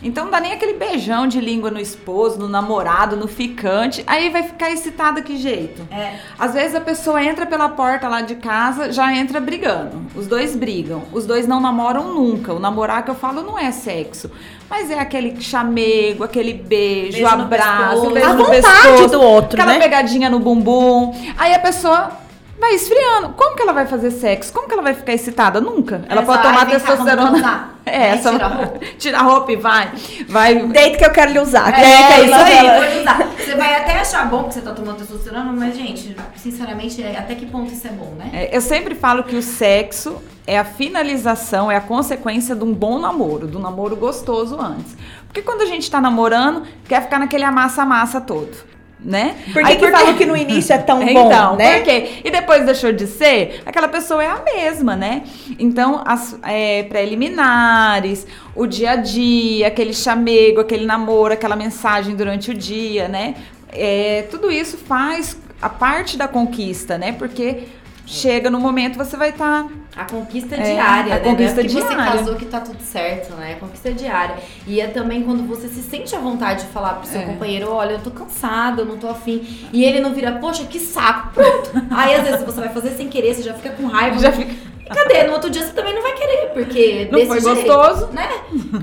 [0.04, 4.04] Então não dá nem aquele beijão de língua no esposo, no namorado, no ficante.
[4.06, 5.80] Aí vai ficar excitada que jeito?
[5.90, 6.16] É.
[6.38, 10.02] Às vezes a pessoa entra pela porta lá de casa, já entra brigando.
[10.14, 11.02] Os dois brigam.
[11.10, 12.52] Os dois não namoram nunca.
[12.52, 14.30] O namorar que eu falo não é sexo.
[14.68, 18.10] Mas é aquele chamego, aquele beijo, Beijo abraço, pescoço.
[18.10, 19.84] beijo A no vontade pescoço, do outro, aquela né?
[19.84, 21.14] pegadinha no bumbum.
[21.38, 22.23] Aí a pessoa
[22.64, 23.30] vai esfriando.
[23.30, 24.52] Como que ela vai fazer sexo?
[24.52, 25.60] Como que ela vai ficar excitada?
[25.60, 26.02] Nunca.
[26.08, 27.74] Ela pode tomar testosterona.
[27.86, 28.78] É, Aí essa tira a roupa.
[28.98, 29.92] tira a roupa e vai.
[30.26, 31.68] Vai Deito que eu quero lhe usar.
[31.68, 33.28] É, que é isso aí, usar.
[33.36, 37.34] Você vai até achar bom que você tá tomando testosterona, mas, gente, sinceramente, é- até
[37.34, 38.30] que ponto isso é bom, né?
[38.32, 42.72] É, eu sempre falo que o sexo é a finalização, é a consequência de um
[42.72, 44.96] bom namoro, de um namoro gostoso antes.
[45.26, 48.56] Porque quando a gente tá namorando, quer ficar naquele amassa-massa todo.
[49.04, 49.36] Né?
[49.52, 51.76] Por que, Aí que falam que no início é tão bom, então, né?
[51.76, 52.08] por quê?
[52.24, 55.24] E depois deixou de ser, aquela pessoa é a mesma, né?
[55.58, 62.50] Então, as é, preliminares, o dia a dia, aquele chamego, aquele namoro, aquela mensagem durante
[62.50, 63.34] o dia, né?
[63.68, 67.12] É, tudo isso faz a parte da conquista, né?
[67.12, 67.64] Porque
[68.06, 71.22] chega no momento você vai tá estar A conquista É, diária, a né?
[71.24, 72.12] conquista é porque você diária.
[72.18, 73.52] casou que tá tudo certo, né?
[73.54, 74.36] A conquista diária.
[74.66, 77.24] E é também quando você se sente à vontade de falar pro seu É.
[77.24, 79.46] companheiro, olha, eu tô cansada, eu não tô afim.
[79.72, 81.70] E ele não vira, poxa, que saco, pronto.
[81.90, 84.18] Aí às vezes você vai fazer sem querer, você já fica com raiva.
[84.18, 84.50] Já fica-
[84.84, 85.22] E cadê?
[85.22, 88.08] No outro dia você também não vai querer, porque Não desse foi jeito, gostoso.
[88.12, 88.28] né?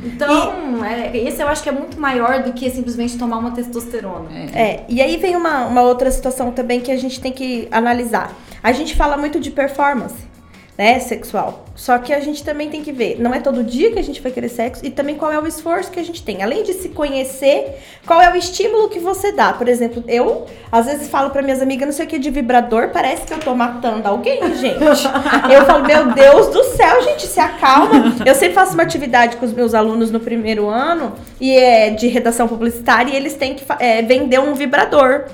[0.04, 4.30] Então, é, esse eu acho que é muito maior do que simplesmente tomar uma testosterona.
[4.56, 8.34] É, e aí vem uma, uma outra situação também que a gente tem que analisar.
[8.64, 10.30] A gente fala muito de performance,
[10.78, 11.66] né, sexual.
[11.76, 14.22] Só que a gente também tem que ver, não é todo dia que a gente
[14.22, 16.44] vai querer sexo e também qual é o esforço que a gente tem.
[16.44, 19.52] Além de se conhecer, qual é o estímulo que você dá.
[19.52, 22.90] Por exemplo, eu às vezes falo para minhas amigas, não sei o que, de vibrador,
[22.90, 24.80] parece que eu tô matando alguém, gente.
[25.52, 28.16] Eu falo, meu Deus do céu, gente, se acalma.
[28.26, 32.08] Eu sempre faço uma atividade com os meus alunos no primeiro ano e é de
[32.08, 35.26] redação publicitária e eles têm que é, vender um vibrador.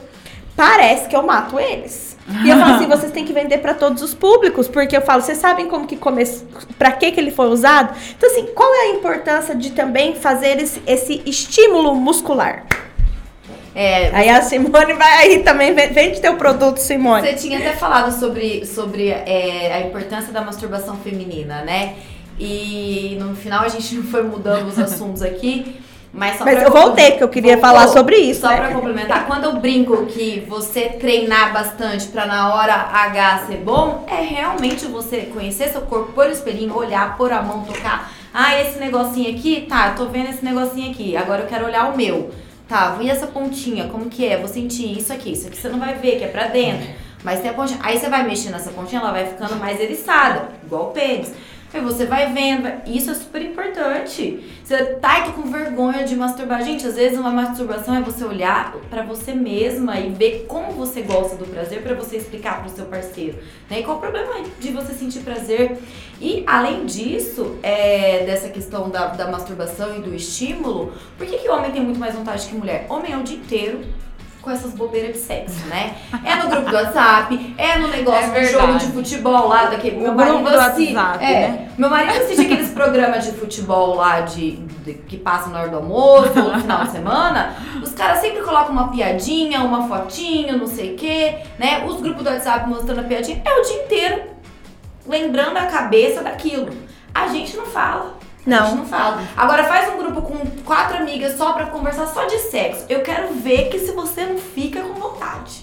[0.56, 2.07] Parece que eu mato eles.
[2.44, 5.22] E eu falo assim, vocês têm que vender para todos os públicos, porque eu falo,
[5.22, 6.46] vocês sabem como que começou,
[6.78, 7.96] para que que ele foi usado?
[8.18, 12.66] Então assim, qual é a importância de também fazer esse, esse estímulo muscular?
[13.74, 17.22] É, Aí a Simone vai aí também, ve- vende teu produto, Simone.
[17.28, 21.94] Você tinha até falado sobre, sobre é, a importância da masturbação feminina, né?
[22.40, 25.80] E no final a gente foi mudando os assuntos aqui.
[26.14, 27.70] Mas, Mas eu voltei, porque eu queria Voltou.
[27.70, 28.58] falar sobre isso, Só né?
[28.58, 34.04] pra complementar, quando eu brinco que você treinar bastante pra na hora H ser bom,
[34.08, 38.12] é realmente você conhecer seu corpo, pôr o espelhinho, olhar, pôr a mão, tocar.
[38.34, 41.92] Ah, esse negocinho aqui, tá, eu tô vendo esse negocinho aqui, agora eu quero olhar
[41.94, 42.32] o meu.
[42.68, 44.38] Tá, e essa pontinha, como que é?
[44.38, 46.88] Vou sentir isso aqui, isso aqui você não vai ver, que é pra dentro.
[47.24, 47.80] Mas tem a pontinha.
[47.82, 51.32] Aí você vai mexer nessa pontinha, ela vai ficando mais eriçada, igual o pênis.
[51.74, 54.40] Aí você vai vendo, isso é super importante.
[54.64, 56.64] Você tá aqui com vergonha de masturbar.
[56.64, 61.02] Gente, às vezes uma masturbação é você olhar pra você mesma e ver como você
[61.02, 63.38] gosta do prazer pra você explicar pro seu parceiro.
[63.70, 63.82] Né?
[63.82, 65.78] E qual o problema de você sentir prazer?
[66.22, 71.50] E além disso, é, dessa questão da, da masturbação e do estímulo, por que, que
[71.50, 72.88] o homem tem muito mais vontade que mulher?
[72.90, 73.82] Homem é o dia inteiro
[74.48, 75.94] com essas bobeiras de sexo, né?
[76.24, 79.98] É no grupo do WhatsApp, é no negócio É do jogo de futebol lá, daquele.
[79.98, 81.70] Meu marido grupo do assi- WhatsApp, é, né?
[81.78, 84.52] Meu marido assiste aqueles programas de futebol lá de,
[84.86, 87.56] de- que passam na hora do almoço ou no final de semana.
[87.84, 91.84] Os caras sempre colocam uma piadinha, uma fotinho, não sei o quê, né?
[91.86, 93.42] Os grupos do WhatsApp mostrando a piadinha.
[93.44, 94.22] É o dia inteiro
[95.06, 96.70] lembrando a cabeça daquilo.
[97.14, 98.16] A gente não fala.
[98.48, 98.66] A Não.
[98.68, 99.22] gente não fala.
[99.36, 102.86] Agora faz um grupo com quatro amigas só pra conversar só de sexo.
[102.88, 105.62] Eu quero ver que se você não fica com vontade.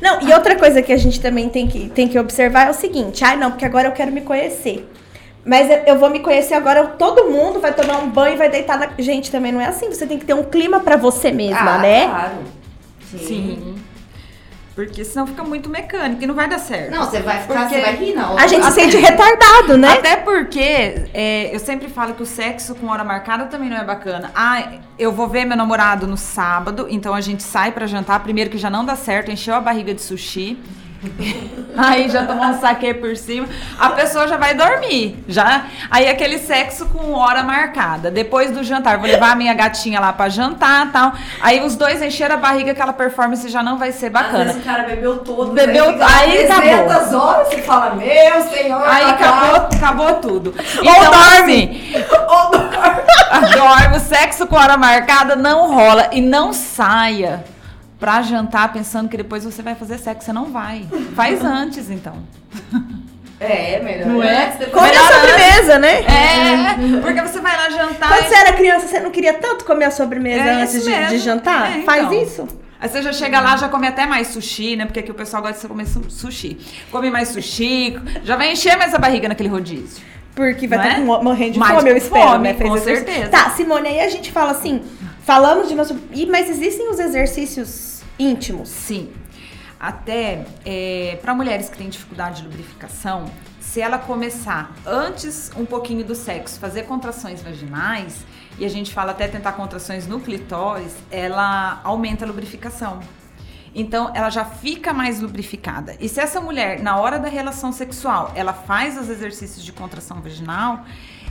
[0.00, 2.74] Não, e outra coisa que a gente também tem que, tem que observar é o
[2.74, 4.86] seguinte: ai, não, porque agora eu quero me conhecer.
[5.44, 8.78] Mas eu- vou me conhecer agora, todo mundo vai tomar um banho e vai deitar
[8.78, 8.90] na.
[8.98, 9.88] Gente, também não é assim.
[9.88, 12.06] Você tem que ter um clima pra você mesma, Ah, né?
[12.06, 12.34] Claro.
[13.16, 13.76] Sim.
[14.78, 16.92] Porque senão fica muito mecânico e não vai dar certo.
[16.92, 18.38] Não, você vai ficar, Porque você vai rir, não.
[18.38, 19.94] A gente se sente retardado, né?
[19.94, 20.60] Até porque
[21.12, 24.30] é, eu sempre falo que o sexo com hora marcada também não é bacana.
[24.36, 28.22] Ah, eu vou ver meu namorado no sábado, então a gente sai pra jantar.
[28.22, 30.56] Primeiro que já não dá certo, encheu a barriga de sushi.
[31.76, 33.46] Aí já tomou um saque por cima,
[33.78, 35.66] a pessoa já vai dormir, já.
[35.90, 38.10] Aí aquele sexo com hora marcada.
[38.10, 41.12] Depois do jantar, vou levar a minha gatinha lá pra jantar, tal.
[41.40, 44.44] Aí os dois encheram a barriga, aquela performance já não vai ser Às bacana.
[44.46, 45.52] vezes o cara bebeu todo.
[45.52, 46.86] Bebeu- ficar aí acabou.
[46.88, 48.82] 300 horas, você fala, meu senhor.
[48.88, 50.54] Aí tá acabou, acabou tudo.
[50.78, 51.92] Ou dorme.
[51.94, 53.52] Assim, ou dorme.
[53.56, 53.96] dorme.
[53.96, 56.08] O sexo com hora marcada não rola.
[56.12, 57.44] E não saia
[57.98, 60.26] pra jantar pensando que depois você vai fazer sexo.
[60.26, 60.86] Você não vai.
[61.14, 62.16] Faz antes, então.
[63.40, 64.06] É, melhor.
[64.08, 64.46] Não é?
[64.46, 66.00] antes, Come a sobremesa, né?
[66.00, 68.08] É, porque você vai lá jantar.
[68.08, 71.06] Quando e- você era criança, você não queria tanto comer a sobremesa É antes de,
[71.08, 71.78] de jantar?
[71.78, 72.22] É, Faz então.
[72.22, 72.48] isso.
[72.80, 74.84] Aí você já chega lá, já come até mais sushi, né?
[74.86, 76.58] Porque aqui o pessoal gosta de comer su- sushi.
[76.92, 80.02] Come mais sushi, já vai encher mais a barriga naquele rodízio.
[80.34, 81.04] Porque vai Não estar é?
[81.24, 82.54] morrendo de Mais fome, eu espero, fome, né?
[82.54, 83.06] Fez com exercício.
[83.12, 83.30] certeza.
[83.30, 84.82] Tá, Simone, aí a gente fala assim,
[85.24, 85.96] falamos de nosso...
[86.12, 87.87] Ih, mas existem os exercícios
[88.18, 88.68] íntimos.
[88.68, 89.12] Sim.
[89.80, 90.44] Até
[91.22, 96.58] para mulheres que têm dificuldade de lubrificação, se ela começar antes um pouquinho do sexo,
[96.58, 98.24] fazer contrações vaginais,
[98.58, 102.98] e a gente fala até tentar contrações no clitóris, ela aumenta a lubrificação.
[103.74, 105.94] Então, ela já fica mais lubrificada.
[106.00, 110.20] E se essa mulher, na hora da relação sexual, ela faz os exercícios de contração
[110.20, 110.84] vaginal,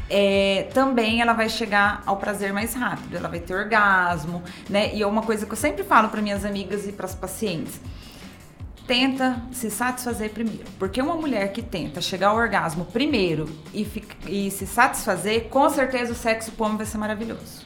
[0.09, 3.15] é, também ela vai chegar ao prazer mais rápido.
[3.15, 4.93] Ela vai ter orgasmo, né?
[4.95, 7.79] E é uma coisa que eu sempre falo para minhas amigas e para as pacientes.
[8.85, 10.63] Tenta se satisfazer primeiro.
[10.79, 15.69] Porque uma mulher que tenta chegar ao orgasmo primeiro e, fica- e se satisfazer, com
[15.69, 17.65] certeza o sexo com vai ser maravilhoso.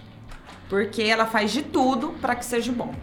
[0.67, 2.95] Porque ela faz de tudo para que seja bom.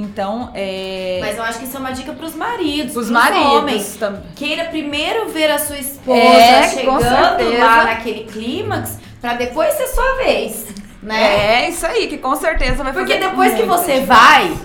[0.00, 1.18] Então, é.
[1.20, 3.96] Mas eu acho que isso é uma dica pros maridos, Os pros maridos homens.
[3.96, 4.22] também.
[4.36, 10.14] Queira primeiro ver a sua esposa É, chegando lá naquele clímax, pra depois ser sua
[10.18, 10.66] vez,
[11.02, 11.64] né?
[11.64, 14.56] É isso aí, que com certeza vai Porque depois que você vai,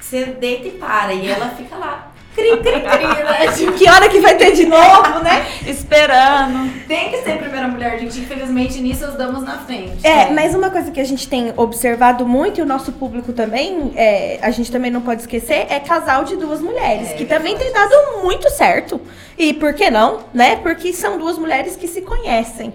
[0.00, 2.07] você deita e para, e ela fica lá.
[2.38, 3.48] Cri, cri, cri, né?
[3.56, 5.44] Tipo, Que hora que vai ter de novo, né?
[5.66, 6.70] Esperando.
[6.86, 8.20] Tem que ser a primeira mulher, gente.
[8.20, 10.06] Infelizmente, nisso as damos na frente.
[10.06, 13.92] É, mas uma coisa que a gente tem observado muito e o nosso público também,
[13.96, 17.56] é, a gente também não pode esquecer, é casal de duas mulheres, É, que também
[17.56, 19.00] tem dado muito certo.
[19.36, 20.56] E por que não, né?
[20.56, 22.72] Porque são duas mulheres que se conhecem.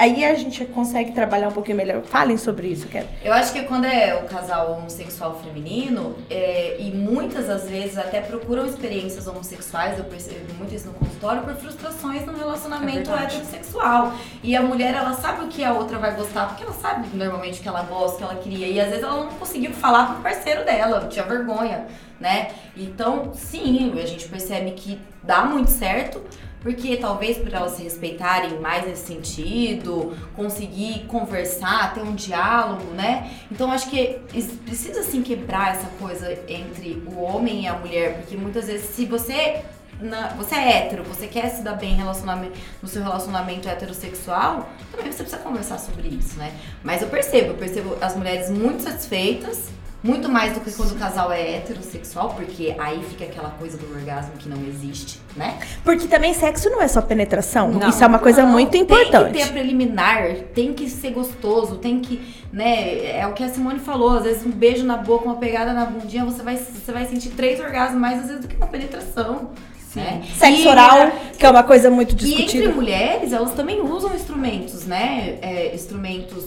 [0.00, 2.00] Aí a gente consegue trabalhar um pouquinho melhor.
[2.00, 3.06] Falem sobre isso, quero.
[3.22, 8.22] Eu acho que quando é o casal homossexual feminino, é, e muitas das vezes até
[8.22, 13.36] procuram experiências homossexuais, eu percebo muito isso no consultório, por frustrações no É relacionamento verdade.
[13.36, 14.14] heterossexual.
[14.42, 17.60] E a mulher, ela sabe o que a outra vai gostar, porque ela sabe normalmente
[17.60, 18.68] o que ela gosta, o que ela queria.
[18.68, 21.86] E às vezes ela não conseguiu falar pro parceiro dela, tinha vergonha,
[22.18, 22.52] né?
[22.74, 26.22] Então, sim, a gente percebe que dá muito certo.
[26.62, 33.30] Porque talvez por elas se respeitarem mais nesse sentido, conseguir conversar, ter um diálogo, né?
[33.50, 34.18] Então acho que
[34.66, 39.06] precisa assim quebrar essa coisa entre o homem e a mulher, porque muitas vezes se
[39.06, 39.62] você
[40.00, 44.66] na- você é hétero, você quer se dar bem em relacionamento, no seu relacionamento heterossexual,
[44.90, 46.52] também você precisa conversar sobre isso, né?
[46.82, 49.68] Mas eu percebo, eu percebo as mulheres muito satisfeitas,
[50.02, 53.92] muito mais do que quando o casal é heterossexual, porque aí fica aquela coisa do
[53.92, 55.58] orgasmo que não existe, né?
[55.84, 57.70] Porque também sexo não é só penetração.
[57.70, 57.88] Não.
[57.88, 59.32] Isso é uma coisa Não, muito Tem importante.
[59.32, 62.20] que ter a preliminar, tem que ser gostoso, tem que,
[62.52, 65.72] né, é o que a Simone falou, às vezes um beijo na boca, uma pegada
[65.74, 68.66] na bundinha, você vai, você vai sentir três orgasmos mais às vezes do que uma
[68.68, 69.50] penetração.
[69.94, 70.22] Né?
[70.38, 71.10] Sexo E oral.
[71.36, 72.72] Que é uma coisa muito E entre discutida.
[72.72, 75.36] mulheres, elas também usam instrumentos, né?
[75.42, 76.44] É, instrumentos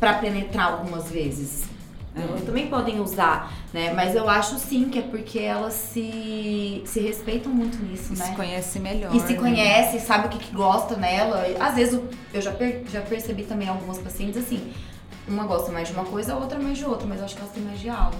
[0.00, 1.65] pra penetrar algumas vezes.
[2.16, 3.92] Elas também podem usar, né?
[3.92, 8.34] Mas eu acho sim que é porque elas se, se respeitam muito nisso, Se né?
[8.34, 9.14] conhece melhor.
[9.14, 9.38] E se né?
[9.38, 11.44] conhece, sabe o que, que gosta nela.
[11.60, 14.72] Às vezes eu- eu já, per- já percebi também algumas pacientes assim.
[15.28, 17.40] Uma gosta mais de uma coisa, a outra mais de outra, mas eu acho que
[17.42, 18.16] elas têm mais diálogo.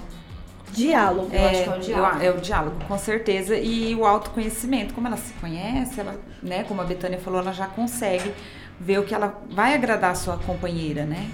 [0.73, 1.29] Diálogo.
[1.33, 2.23] Eu acho que é o eu- diálogo.
[2.25, 3.57] É o diálogo, com certeza.
[3.57, 7.67] E o autoconhecimento, como ela se conhece, ela, né, como a Betânia falou, ela já
[7.67, 8.33] consegue
[8.79, 11.31] ver o que ela vai agradar a sua companheira, né?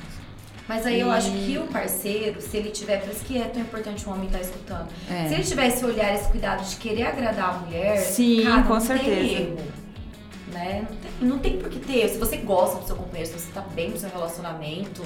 [0.73, 3.45] Mas aí eu E- acho que o parceiro, se ele tiver, por isso que é
[3.45, 4.89] tão importante o homem estar escutando.
[5.11, 5.29] É.
[5.29, 8.73] Se ele tiver esse olhar, esse cuidado de querer agradar a mulher, Sim, cara, com
[8.73, 9.11] não certeza.
[9.15, 9.57] Tem erro,
[10.51, 10.87] né?
[10.89, 12.09] Não tem, não tem por que ter.
[12.09, 15.03] Se você gosta do seu companheiro, se você tá bem no seu relacionamento,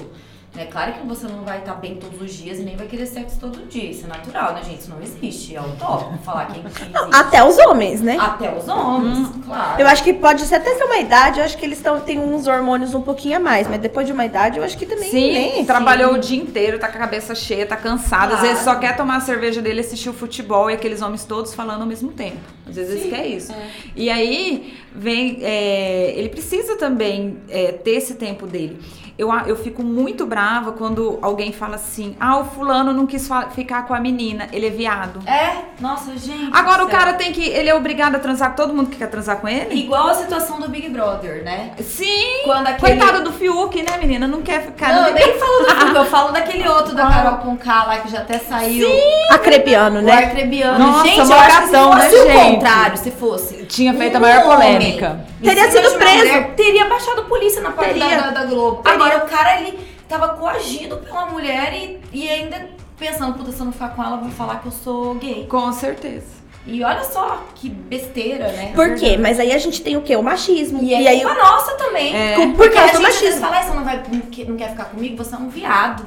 [0.57, 0.65] né?
[0.65, 3.39] Claro que você não vai estar bem todos os dias e nem vai querer sexo
[3.39, 3.89] todo dia.
[3.91, 4.81] Isso é natural, né, gente?
[4.81, 5.55] Isso não existe.
[5.55, 6.91] É utópico falar que, existe.
[7.13, 8.17] Até os homens, né?
[8.19, 9.41] Até os homens, Hum.
[9.45, 9.79] claro.
[9.81, 12.19] Eu acho que pode ser até ser uma idade, eu acho que eles tão, têm
[12.19, 15.09] uns hormônios um pouquinho a mais, mas depois de uma idade eu acho que também
[15.09, 15.65] Sim, nem.
[15.65, 18.33] trabalhou o dia inteiro, tá com a cabeça cheia, tá cansado.
[18.33, 18.47] Às Claro.
[18.47, 21.81] vezes só quer tomar a cerveja dele, assistir o futebol e aqueles homens todos falando
[21.81, 22.37] ao mesmo tempo.
[22.67, 23.53] Às vezes eles querem isso.
[23.95, 25.37] E aí vem.
[25.41, 28.79] é, ele precisa também é, ter esse tempo dele.
[29.17, 33.87] Eu, eu fico muito brava quando alguém fala assim: ah, o fulano não quis ficar
[33.87, 35.19] com a menina, ele é viado.
[35.27, 36.51] É, nossa, gente.
[36.53, 37.43] Agora o cara tem que.
[37.43, 39.73] Ele é obrigado a transar com todo mundo que quer transar com ele?
[39.73, 41.71] Igual a situação do Big Brother, né?
[41.79, 42.43] Sim!
[42.45, 42.97] Quando aquele...
[42.99, 44.27] Coitado do Fiuk, né, menina?
[44.27, 44.93] Não quer ficar.
[44.93, 47.97] Não, não quer- nem falo do filme, eu falo daquele outro da Carol Conká lá
[47.99, 48.87] que já até saiu.
[49.31, 50.25] Acrebiano, O né?
[50.25, 50.77] Arcrebiano.
[50.79, 52.37] Nossa, gente, eu uma acho que se gatão, né, fosse o gente?
[52.51, 53.66] contrário, se fosse.
[53.67, 55.25] Tinha feito a um maior homem polêmica.
[55.43, 56.17] Teria sido preso.
[56.17, 58.21] mulher, teria baixado a polícia na porta da, Teria.
[58.21, 58.81] da, da Globo.
[58.83, 58.95] Teria.
[58.95, 63.65] Agora o cara, ele tava coagido pela mulher e, e ainda pensando, puta, se eu
[63.65, 65.45] não ficar com ela, eu vou falar que eu sou gay.
[65.47, 66.37] Com certeza.
[66.65, 68.71] E olha só que besteira, né?
[68.75, 69.17] Por quê?
[69.17, 70.15] Mas aí a gente tem o quê?
[70.17, 70.81] O machismo.
[70.81, 72.13] E, E, é aí culpa nossa também.
[72.15, 72.35] É.
[72.35, 73.39] Por Porque causa a do machismo.
[73.39, 76.05] fala, "Ah, você não, vai, não quer- ficar comigo, você é um viado.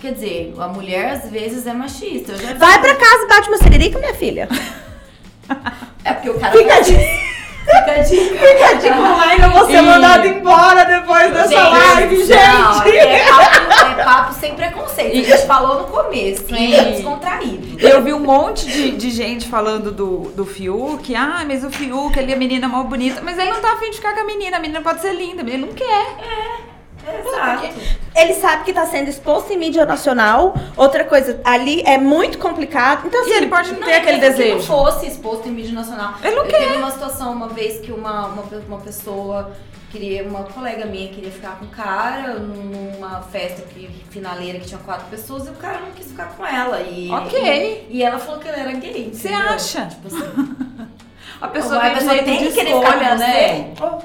[0.00, 2.32] Quer dizer, a mulher às vezes é machista.
[2.32, 4.48] Eu já vai pra casa, bate uma siririca, minha filha.
[6.04, 7.22] É porque o cara Fica a fica dica.
[7.62, 12.30] Fica dica, vai não vou ser mandado embora depois dessa live, gente.
[12.34, 15.12] Não, é, papo, é papo sem preconceito.
[15.12, 16.58] A gente falou no começo, né?
[16.60, 17.78] E- Descontraído.
[17.78, 21.14] Eu vi um monte de, de gente falando do, do Fiuk.
[21.14, 23.20] Ah, mas o Fiuk, ele é a menina mal bonita.
[23.22, 24.56] Mas ele não tá afim de ficar com a menina.
[24.56, 26.06] A menina pode ser linda, mas ele não quer.
[27.06, 27.68] Exato.
[28.14, 30.54] Ele sabe que tá sendo exposto em mídia nacional.
[30.76, 33.06] Outra coisa, ali é muito complicado.
[33.06, 34.56] Então, assim, E ele pode não, Não, ter aquele mesmo que desejo.
[34.56, 36.14] não fosse exposto em mídia nacional.
[36.22, 36.58] Ele não eu quer.
[36.58, 39.52] teve uma situação uma vez que uma, uma, uma pessoa
[39.90, 44.80] queria, uma colega minha queria ficar com um cara numa festa que, finaleira que tinha
[44.80, 46.80] quatro pessoas e o cara não quis ficar com ela.
[46.80, 47.86] E, Ok.
[47.90, 49.10] E, e ela falou que ele era gay.
[49.12, 49.86] Você acha?
[49.86, 50.56] Tipo assim.
[51.40, 53.74] A pessoa a tem pessoa tem que querer ficar com né?
[53.76, 53.84] você.
[53.84, 53.98] Oh,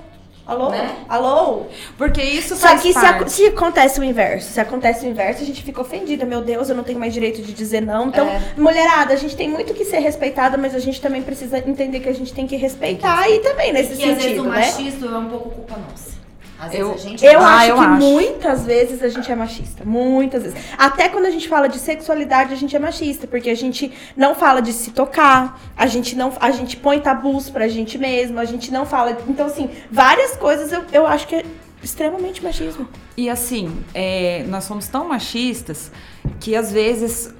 [0.47, 0.69] alô?
[0.69, 0.95] Né?
[1.09, 1.63] Alô?
[1.97, 5.45] Porque isso Só faz que se, se acontece o inverso, se acontece o inverso, a
[5.45, 6.25] gente fica ofendida.
[6.25, 8.07] Meu Deus, eu não tenho mais direito de dizer não.
[8.07, 8.41] Então, É.
[8.57, 12.09] mulherada, a gente tem muito que ser respeitada, mas a gente também precisa entender que
[12.09, 14.59] a gente tem que respeitar e também nesse E às vezes sentido, o né?
[14.59, 16.16] machismo é um pouco culpa nossa.
[16.59, 18.01] Às vezes Eu- a gente Eu Ah, acho eu que acho.
[18.01, 19.83] muitas vezes a gente é machista.
[19.85, 20.57] Muitas vezes.
[20.77, 23.27] Até quando a gente fala de sexualidade, a gente é machista.
[23.27, 26.33] Porque a gente não fala de se tocar, a gente não.
[26.39, 29.15] A gente põe tabus pra gente mesmo, a gente não fala.
[29.27, 31.45] Então, assim, várias coisas eu, eu acho que é
[31.83, 32.87] extremamente machismo.
[33.15, 35.91] E assim, é, nós somos tão machistas
[36.39, 37.33] que às vezes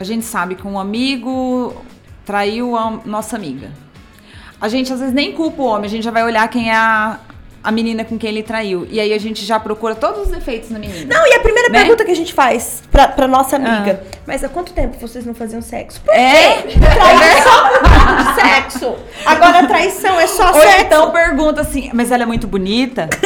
[0.00, 1.74] a gente sabe que um amigo
[2.26, 3.70] traiu a nossa amiga.
[4.60, 6.74] A gente às vezes nem culpa o homem, a gente já vai olhar quem é
[6.74, 7.18] a,
[7.68, 8.86] a menina com quem ele traiu.
[8.90, 11.14] E aí a gente já procura todos os defeitos na menina.
[11.14, 11.80] Não, e a primeira Né?
[11.80, 15.34] pergunta que a gente faz pra, pra nossa amiga, mas há quanto tempo vocês não
[15.34, 16.00] faziam sexo?
[16.00, 16.62] Por É?
[16.62, 16.78] quê?
[16.80, 18.96] Traição de sexo.
[19.26, 20.80] Agora a traição é só Ou sexo.
[20.80, 23.08] então pergunta assim, mas ela é muito bonita?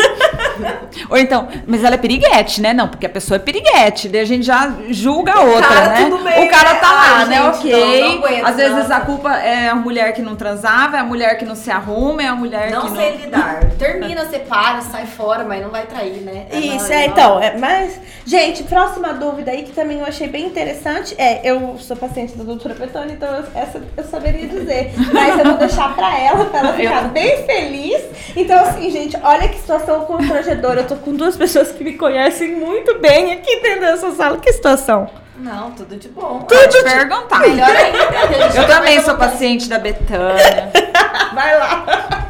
[1.10, 2.72] Ou então, mas ela é piriguete, né?
[2.72, 4.08] Não, porque a pessoa é piriguete.
[4.08, 6.04] Daí a gente já julga a outra, cara né?
[6.04, 6.78] tudo bem, o cara né?
[6.80, 7.36] tá lá, Ai, né?
[7.36, 8.00] gente, ok.
[8.02, 8.96] não, não aguento, Às vezes não.
[8.96, 12.22] a culpa é a mulher que não transava, é a mulher que não se arruma,
[12.22, 12.96] é a mulher que não não.
[12.96, 13.60] sei lidar.
[13.78, 16.46] Termina, separa, sai fora, mas não vai trair, né?
[16.52, 17.12] Isso, não, é, não.
[17.12, 21.76] então, é, mas, gente, próxima dúvida aí que também eu achei bem interessante é, eu
[21.78, 25.94] sou paciente da doutora Petone, então eu- essa eu saberia dizer, mas eu vou deixar
[25.94, 28.02] pra ela, pra ela ficar bem feliz.
[28.36, 32.55] Então, assim, gente, olha que situação constrangedora, eu tô com duas pessoas que me conhecem
[32.55, 35.09] muito bem aqui dentro dessa sala, que situação?
[35.36, 36.40] Não, tudo de bom.
[36.48, 37.40] Pode perguntar.
[37.40, 37.98] Melhor ainda.
[38.07, 40.70] que a gente Eu também sou paciente da Betânia.
[41.34, 42.28] Vai lá.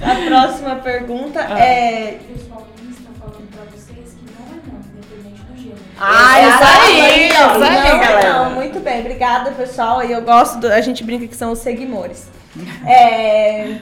[0.00, 2.18] A próxima pergunta é...
[2.32, 5.78] pessoal do Insta falando pra vocês que não é não, independente do gênero.
[6.00, 8.32] Ah, isso aí, ó, isso aí, não, galera.
[8.44, 10.02] Não, muito bem, obrigada pessoal.
[10.02, 12.28] E eu gosto, do- a gente brinca que são os seguimores.
[12.86, 13.78] É,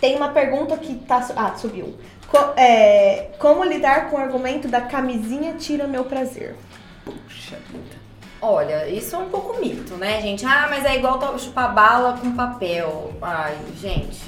[0.00, 1.26] Tem uma pergunta que tá.
[1.36, 1.94] Ah, subiu.
[2.34, 6.56] Co- é, como lidar com o argumento da camisinha tira meu prazer?
[7.04, 7.94] Puxa vida.
[8.42, 10.44] Olha, isso é um pouco mito, né, gente?
[10.44, 13.12] Ah, mas é igual chupar bala com papel.
[13.22, 14.20] Ai, gente.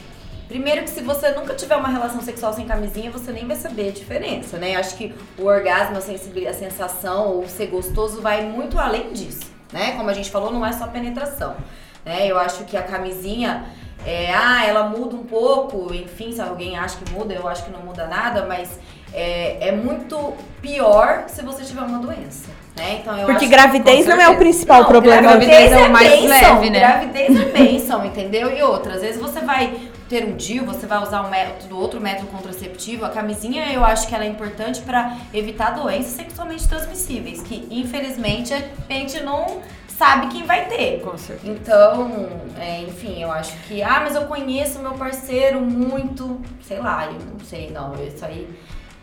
[0.47, 3.89] Primeiro que se você nunca tiver uma relação sexual sem camisinha, você nem vai saber
[3.89, 4.77] a diferença, né?
[4.77, 9.51] Acho que o orgasmo, a, sensibil- a sensação, o ser gostoso vai muito além disso,
[9.73, 9.95] né?
[9.97, 11.57] Como a gente falou, não é só penetração,
[12.05, 12.25] né?
[12.31, 13.67] Eu acho que a camisinha,
[14.07, 17.73] é, ah, ela muda um pouco, enfim, se alguém acha que muda, eu acho que
[17.73, 18.79] não muda nada, mas
[19.13, 20.33] é, é muito
[20.63, 23.01] pior se você tiver uma doença, né?
[23.01, 25.23] Então eu Porque acho gravidez com não é o principal não, problema.
[25.23, 26.79] gravidez é o mais bênção, leve, né?
[26.79, 28.57] Gravidez é bênção, entendeu?
[28.57, 29.77] E outra, às vezes você vai
[30.09, 33.05] ter um DIU, você vai usar um método, outro método contraceptivo.
[33.05, 38.55] A camisinha eu acho que ela é importante pra evitar doenças sexualmente transmissíveis, que infelizmente
[38.55, 39.61] a gente não
[39.97, 41.01] sabe quem vai ter.
[41.01, 41.51] Com certeza.
[41.53, 42.29] Então,
[42.59, 47.13] é, enfim, eu acho que, ah, mas eu conheço meu parceiro muito, sei lá, eu
[47.13, 48.49] não sei, não, isso aí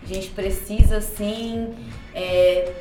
[0.04, 1.74] a gente precisa sim
[2.14, 2.72] é,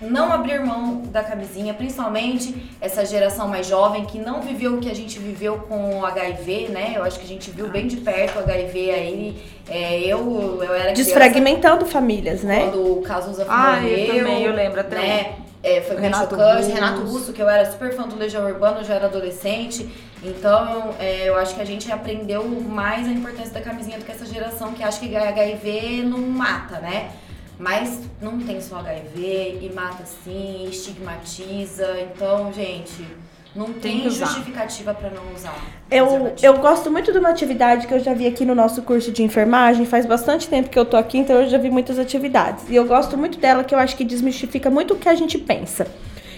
[0.00, 4.90] não abrir mão da camisinha, principalmente essa geração mais jovem que não viveu o que
[4.90, 6.92] a gente viveu com o HIV, né?
[6.96, 9.42] Eu acho que a gente viu bem de perto o HIV aí.
[9.68, 10.18] É, eu,
[10.62, 12.62] eu era criança Desfragmentando famílias, né?
[12.70, 13.96] quando o Cazuza Ah, morreu.
[13.98, 15.36] eu também, eu lembro até Né?
[15.62, 16.56] É, foi bem Renato chocante.
[16.62, 16.74] Russo.
[16.74, 19.88] Renato Russo, que eu era super fã do Legião Urbana, eu já era adolescente.
[20.22, 24.10] Então, é, eu acho que a gente aprendeu mais a importância da camisinha do que
[24.10, 27.12] essa geração que acha que HIV não mata, né?
[27.58, 32.00] Mas não tem só HIV e mata sim, estigmatiza.
[32.00, 33.06] Então, gente,
[33.54, 35.54] não Tem tem, justificativa pra não usar.
[35.90, 39.12] Eu, eu gosto muito de uma atividade que eu já vi aqui no nosso curso
[39.12, 39.84] de enfermagem.
[39.84, 42.64] Faz bastante tempo que eu tô aqui, então eu já vi muitas atividades.
[42.70, 45.36] E eu gosto muito dela, que eu acho que desmistifica muito o que a gente
[45.36, 45.86] pensa.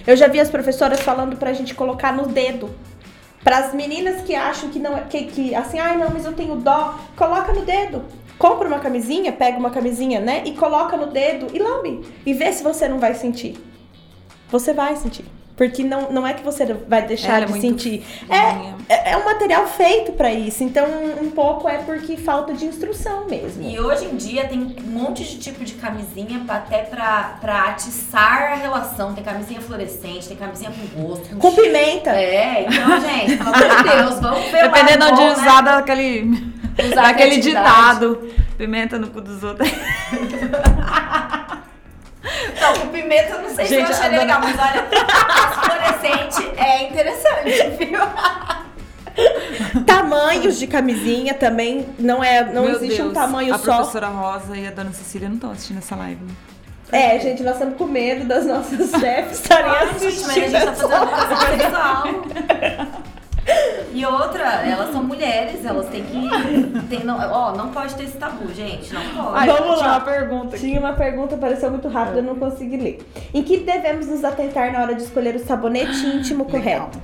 [0.05, 2.69] Eu já vi as professoras falando pra gente colocar no dedo.
[3.43, 6.33] Para as meninas que acham que não é- que, que assim, ai não, mas eu
[6.33, 8.03] tenho dó, coloca no dedo.
[8.37, 10.41] Compra uma camisinha, pega uma camisinha, né?
[10.45, 12.01] E coloca no dedo e lambe.
[12.25, 13.55] E vê se você não vai sentir.
[14.49, 15.23] Você vai sentir.
[15.55, 18.01] Porque não, não é que você vai deixar Ela é de sentir.
[18.01, 18.75] fininha.
[18.89, 20.63] É, é um material feito pra isso.
[20.63, 20.85] Então,
[21.21, 23.63] um pouco é porque falta de instrução mesmo.
[23.63, 27.69] E hoje em dia tem um monte de tipo de camisinha pra, até pra, pra
[27.69, 29.13] atiçar a relação.
[29.13, 31.29] Tem camisinha fluorescente, tem camisinha com gosto.
[31.29, 32.09] Com, Com pimenta.
[32.11, 35.71] É, então, gente, pelo amor de Deus, vamos ver Dependendo lado de bom, usar né?
[35.71, 36.53] daquele,
[36.91, 38.29] Usar daquele ditado.
[38.57, 39.69] Pimenta no cu dos outros.
[42.59, 44.87] Com pimenta eu não sei se Gente, eu acharia a legal, mas olha,
[45.61, 47.99] fluorescente é interessante, viu?
[49.85, 53.77] Tamanhos de camisinha também não é, não Meu existe um Deus, tamanho a só.
[53.77, 56.21] professora Rosa e a dona Cecília não estão assistindo essa live.
[56.23, 56.33] né?
[56.91, 60.49] É, gente, nós estamos com medo das nossas chefes estarem gente, mas a assistindo.
[60.49, 63.01] gente tá fazendo sexual.
[63.95, 66.29] E outra, elas são mulheres, elas têm que.
[66.89, 68.93] Tem, não, ó, não pode ter esse tabu, gente.
[68.93, 69.37] Não pode.
[69.37, 69.87] Ai, Vamos lá.
[69.87, 70.65] uma pergunta aqui.
[70.65, 73.05] Tinha uma pergunta, apareceu muito rápido, eu não consegui ler.
[73.33, 76.99] Em que devemos nos atentar na hora de escolher o sabonete íntimo correto?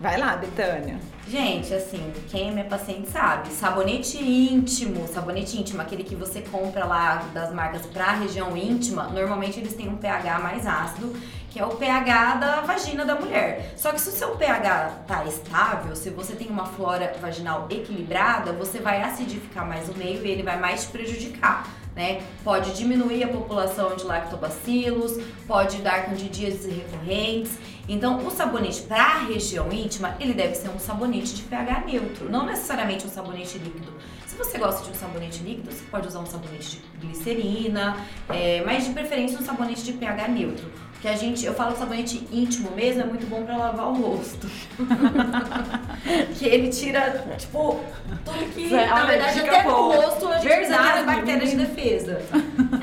[0.00, 0.98] Vai lá, Betânia.
[1.28, 3.50] Gente, assim, quem é minha paciente sabe.
[3.50, 9.60] Sabonete íntimo, sabonete íntimo, aquele que você compra lá das marcas pra região íntima, normalmente
[9.60, 11.14] eles têm um pH mais ácido,
[11.50, 13.74] que é o pH da vagina da mulher.
[13.76, 18.52] Só que se o seu pH tá estável, se você tem uma flora vaginal equilibrada,
[18.52, 21.68] você vai acidificar mais o meio e ele vai mais te prejudicar.
[21.94, 22.22] Né?
[22.44, 27.58] Pode diminuir a população de lactobacilos, pode dar candidíases recorrentes.
[27.88, 32.30] Então, o sabonete para a região íntima, ele deve ser um sabonete de pH neutro,
[32.30, 33.92] não necessariamente um sabonete líquido.
[34.24, 37.96] Se você gosta de um sabonete líquido, você pode usar um sabonete de glicerina,
[38.28, 40.70] é, mas de preferência um sabonete de pH neutro.
[41.00, 43.94] Porque a gente, eu falo que sabonete íntimo mesmo é muito bom para lavar o
[43.94, 44.46] rosto.
[46.38, 47.80] que ele tira, tipo,
[48.22, 49.96] tudo que, É, na verdade, até boa.
[49.96, 52.20] rosto a gente Verdade, as bactérias de defesa.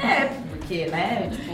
[0.04, 1.54] É, porque, né, tipo...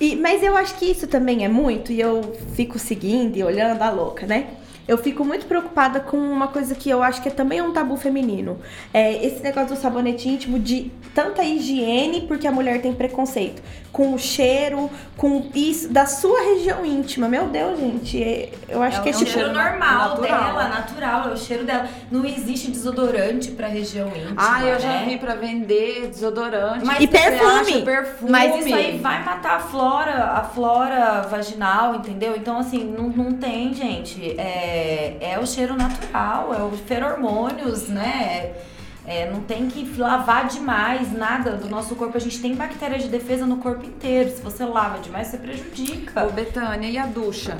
[0.00, 3.82] E, mas eu acho que isso também é muito, e eu fico seguindo e olhando
[3.82, 4.50] a louca, né?
[4.88, 7.94] Eu fico muito preocupada com uma coisa que eu acho que é também um tabu
[7.98, 8.58] feminino.
[8.92, 13.62] É esse negócio do sabonete íntimo de tanta higiene, porque a mulher tem preconceito.
[13.92, 17.28] Com o cheiro, com isso, da sua região íntima.
[17.28, 18.22] Meu Deus, gente.
[18.22, 19.30] é- Eu acho é, que é é tipo.
[19.30, 20.20] cheiro normal natural.
[20.22, 21.86] dela, natural, é o cheiro dela.
[22.10, 25.06] Não existe desodorante pra região íntima, Ah, eu já né?
[25.08, 26.84] vi pra vender desodorante.
[26.84, 27.82] Mas E perfume.
[27.82, 28.30] perfume.
[28.30, 32.34] Mas isso aí vai matar a flora, a flora vaginal, entendeu?
[32.36, 34.34] Então, assim, não, não tem, gente.
[34.38, 34.77] É,
[35.20, 38.54] é o cheiro natural, é o feromônios, né?
[39.06, 42.16] É, não tem que lavar demais nada do nosso corpo.
[42.16, 44.30] A gente tem bactéria de defesa no corpo inteiro.
[44.30, 46.26] Se você lava demais, você prejudica.
[46.26, 47.56] Ô, Betânia, e a ducha?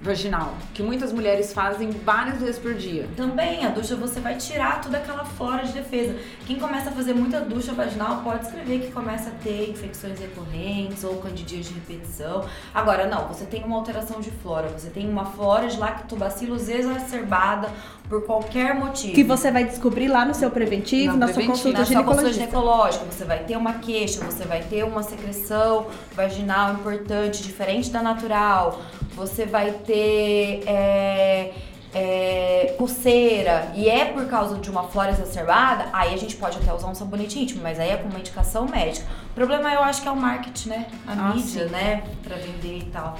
[0.00, 3.08] Vaginal, que muitas mulheres fazem várias vezes por dia.
[3.16, 6.14] Também, a ducha você vai tirar toda aquela flora de defesa.
[6.46, 11.02] Quem começa a fazer muita ducha vaginal pode escrever que começa a ter infecções recorrentes
[11.02, 12.46] ou candidias de repetição.
[12.74, 17.70] Agora, não, você tem uma alteração de flora, você tem uma flora de lactobacilos exacerbada
[18.08, 19.14] por qualquer motivo.
[19.14, 21.94] Que você vai descobrir lá no seu preventivo, Na na, sua preventivo, consulta na sua
[22.04, 22.40] consulta ginecologista.
[22.40, 28.02] ginecológica, você vai ter uma queixa, você vai ter uma secreção vaginal importante, diferente da
[28.02, 28.80] natural,
[29.14, 31.52] você vai ter é,
[31.94, 36.72] é, coceira e é por causa de uma flora exacerbada, aí a gente pode até
[36.72, 39.06] usar um sabonete íntimo, mas aí é com uma indicação médica.
[39.30, 40.86] O problema eu acho que é o marketing, né?
[41.06, 41.72] A Ah, mídia, sim.
[41.72, 42.02] né?
[42.22, 43.18] Pra vender e tal.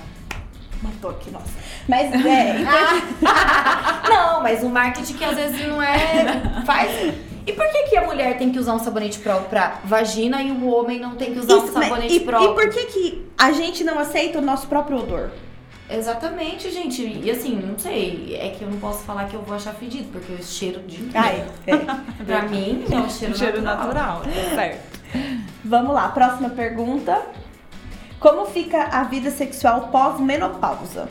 [0.83, 1.51] Matou aqui, nossa.
[1.89, 2.55] Mas é,
[4.09, 6.63] Não, mas o marketing que às vezes não é.
[6.65, 7.15] Faz.
[7.47, 10.51] E por que, que a mulher tem que usar um sabonete próprio pra vagina e
[10.51, 12.51] o homem não tem que usar um Isso, mas- sabonete e, próprio?
[12.51, 15.31] e por que que a gente não aceita o nosso próprio odor?
[15.89, 17.03] Exatamente, gente.
[17.23, 18.37] E assim, não sei.
[18.41, 21.09] É que eu não posso falar que eu vou achar fedido, porque o cheiro de.
[21.15, 21.77] Ai, é.
[22.25, 24.19] Pra mim, é um cheiro, Cheiro natural.
[24.19, 24.97] natural, tá certo.
[25.65, 27.23] Vamos lá, próxima pergunta.
[28.19, 31.09] Como fica a vida sexual pós-menopausa?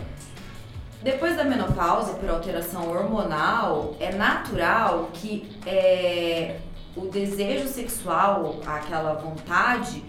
[1.04, 6.58] Depois da menopausa, por alteração hormonal, é natural que é,
[6.96, 10.04] o desejo sexual, aquela vontade,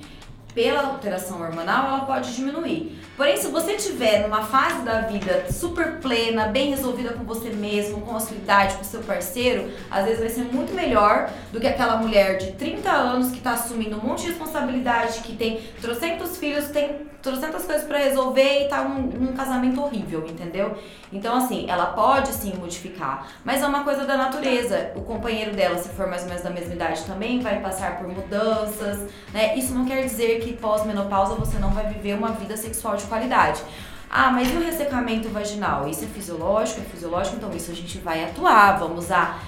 [0.56, 2.98] pela alteração hormonal, ela pode diminuir.
[3.14, 8.00] Porém, se você tiver numa fase da vida super plena, bem resolvida com você mesmo,
[8.00, 11.60] com a sua idade, com o seu parceiro, às vezes vai ser muito melhor do
[11.60, 15.60] que aquela mulher de 30 anos que tá assumindo um monte de responsabilidade, que tem
[15.82, 20.76] trocentos filhos, tem trocentas coisas pra resolver e tá num, num casamento horrível, entendeu?
[21.12, 24.92] Então, assim, ela pode sim modificar, mas é uma coisa da natureza.
[24.94, 28.08] O companheiro dela, se for mais ou menos da mesma idade, também vai passar por
[28.08, 29.56] mudanças, né?
[29.56, 33.62] Isso não quer dizer que pós-menopausa você não vai viver uma vida sexual de qualidade.
[34.08, 35.88] Ah, mas e o ressecamento vaginal?
[35.88, 36.80] Isso é fisiológico?
[36.80, 39.42] É fisiológico, então isso a gente vai atuar, vamos usar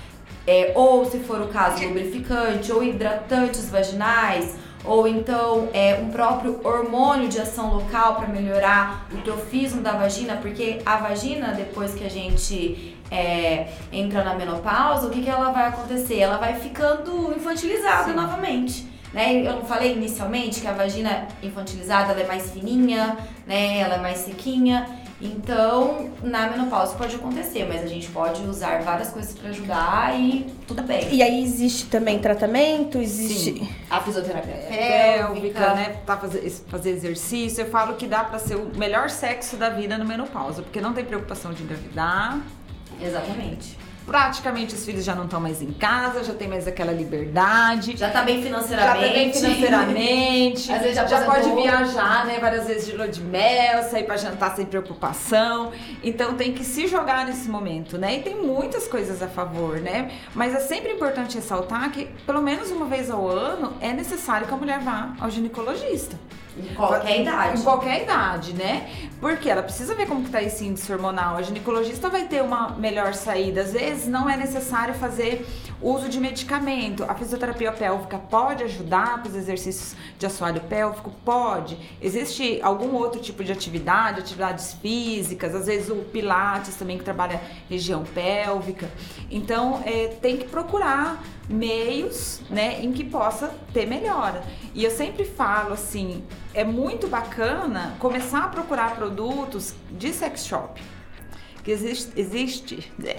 [0.48, 6.60] é, ou se for o caso, lubrificante ou hidratantes vaginais, ou então é, um próprio
[6.64, 12.04] hormônio de ação local para melhorar o trofismo da vagina, porque a vagina, depois que
[12.04, 16.18] a gente é, entra na menopausa, o que, que ela vai acontecer?
[16.18, 18.86] Ela vai ficando infantilizada novamente.
[19.12, 19.46] Né?
[19.46, 23.16] Eu não falei inicialmente que a vagina infantilizada é mais fininha,
[23.46, 23.78] né?
[23.78, 24.86] Ela é mais sequinha.
[25.20, 30.46] Então, na menopausa pode acontecer, mas a gente pode usar várias coisas para ajudar e
[30.66, 31.12] tudo bem.
[31.12, 33.58] E aí existe também tratamento, existe.
[33.58, 33.68] Sim.
[33.90, 35.96] A fisioterapia Pélvica, né?
[36.06, 37.62] Tá fazer, fazer exercício.
[37.62, 40.92] Eu falo que dá pra ser o melhor sexo da vida no menopausa, porque não
[40.92, 42.40] tem preocupação de engravidar.
[43.00, 43.77] Exatamente.
[44.08, 47.94] Praticamente os filhos já não estão mais em casa, já tem mais aquela liberdade.
[47.94, 49.04] Já tá bem Já financeiramente.
[49.04, 53.20] tá bem financeiramente, Às vezes já já pode viajar, né, várias vezes de lua de
[53.20, 55.72] mel, sair pra jantar sem preocupação.
[56.02, 58.16] Então tem que se jogar nesse momento, né?
[58.16, 60.10] E tem muitas coisas a favor, né?
[60.34, 64.54] Mas é sempre importante ressaltar que pelo menos uma vez ao ano é necessário que
[64.54, 66.16] a mulher vá ao ginecologista.
[66.58, 67.60] Em qualquer idade.
[67.60, 68.90] Em qualquer idade, né?
[69.20, 71.36] Porque ela precisa ver como que tá esse índice hormonal.
[71.36, 73.62] A ginecologista vai ter uma melhor saída.
[73.62, 75.44] Às vezes não é necessário fazer
[75.80, 77.04] uso de medicamento.
[77.04, 81.10] A fisioterapia pélvica pode ajudar com os exercícios de assoalho pélvico?
[81.24, 81.78] Pode.
[82.00, 87.40] Existe algum outro tipo de atividade, atividades físicas, às vezes o pilates também que trabalha
[87.68, 88.88] região pélvica.
[89.30, 94.42] Então, é, tem que procurar meios, né, em que possa ter melhora.
[94.74, 96.22] E eu sempre falo assim,
[96.54, 100.80] é muito bacana começar a procurar produtos de sex shop.
[101.62, 103.18] Que existe, existe é,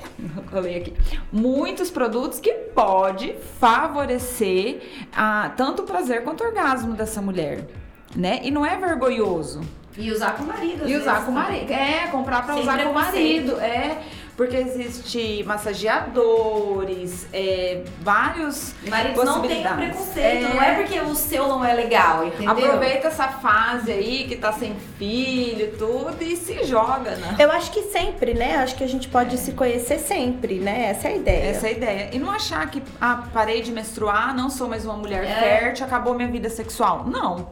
[0.50, 0.94] falei aqui,
[1.32, 4.82] muitos produtos que pode favorecer
[5.16, 7.68] a, tanto o prazer quanto o orgasmo dessa mulher,
[8.16, 8.40] né?
[8.44, 9.62] E não é vergonhoso.
[9.98, 10.88] E usar com o marido.
[10.88, 11.52] E usar vezes, com o também.
[11.52, 11.74] marido.
[11.74, 13.60] É, comprar pra Sem usar com o marido.
[13.60, 14.02] É,
[14.40, 19.90] porque existe massageadores, é, vários Maridos não têm possibilidades.
[19.90, 20.54] preconceito.
[20.54, 22.50] Não é porque o seu não é legal, entendeu?
[22.52, 27.36] Aproveita essa fase aí que tá sem filho e tudo e se joga, né?
[27.38, 28.56] Eu acho que sempre, né?
[28.56, 30.86] Acho que a gente pode se conhecer sempre, né?
[30.92, 31.50] Essa é a ideia.
[31.50, 32.10] Essa é a ideia.
[32.14, 35.36] E não achar que, ah, parei de menstruar, não sou mais uma mulher É.
[35.36, 37.04] fértil, acabou minha vida sexual.
[37.06, 37.50] Não.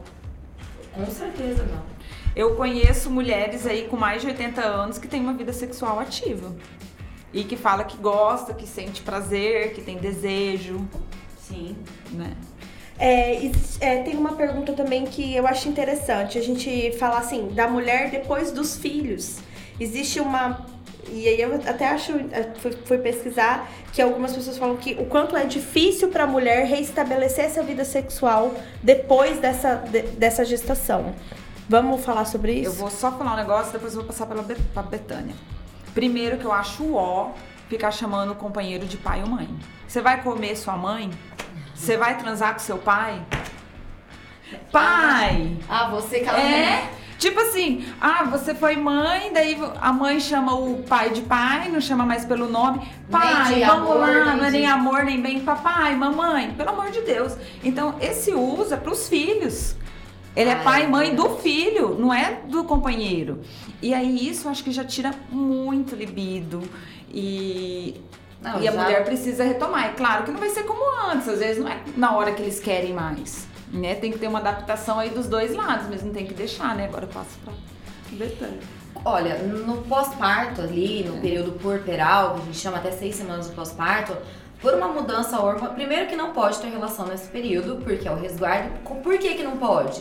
[0.94, 1.97] Com certeza não.
[2.36, 6.54] Eu conheço mulheres aí com mais de 80 anos que têm uma vida sexual ativa.
[7.32, 10.80] E que fala que gosta, que sente prazer, que tem desejo,
[11.40, 11.76] Sim.
[12.12, 12.32] né?
[12.98, 13.50] É,
[13.80, 16.36] é, tem uma pergunta também que eu acho interessante.
[16.38, 19.38] A gente fala assim, da mulher depois dos filhos.
[19.78, 20.66] Existe uma.
[21.10, 25.06] E aí eu até acho, eu fui, fui pesquisar que algumas pessoas falam que o
[25.06, 28.52] quanto é difícil para a mulher reestabelecer essa vida sexual
[28.82, 31.14] depois dessa, de- dessa gestação.
[31.68, 32.70] Vamos falar sobre isso?
[32.70, 34.42] Eu vou só falar um negócio, depois eu vou passar pela
[34.72, 35.34] pra Betânia.
[35.94, 37.32] Primeiro que eu acho ó
[37.68, 39.48] ficar chamando o companheiro de pai ou mãe.
[39.86, 41.10] Você vai comer sua mãe?
[41.74, 43.20] Você vai transar com seu pai?
[44.72, 45.56] Pai!
[45.68, 50.54] Ah, você que ela É, tipo assim, ah, você foi mãe, daí a mãe chama
[50.54, 52.88] o pai de pai, não chama mais pelo nome.
[53.10, 56.70] Pai, vamos amor, lá, nem não é nem de- amor, nem bem papai, mamãe, pelo
[56.70, 57.34] amor de Deus.
[57.62, 59.76] Então, esse uso é pros filhos.
[60.38, 63.40] Ele é Ai, pai e mãe do filho, não é do companheiro.
[63.82, 66.62] E aí isso acho que já tira muito libido.
[67.12, 68.00] E,
[68.40, 69.86] Não, e a já- mulher precisa retomar.
[69.86, 70.80] É claro que não vai ser como
[71.10, 73.48] antes, às vezes não é na hora que eles querem mais.
[73.72, 73.96] Né?
[73.96, 76.84] Tem que ter uma adaptação aí dos dois lados, mas não tem que deixar, né?
[76.84, 77.52] Agora eu passo pra
[78.12, 78.60] Betânia.
[79.04, 83.54] Olha, no pós-parto ali, no período puerperal, que a gente chama até seis semanas do
[83.54, 84.16] pós-parto,
[84.60, 88.16] por uma mudança hormonal, primeiro que não pode ter relação nesse período, porque é o
[88.16, 88.70] resguardo.
[89.02, 90.00] Por que que não pode?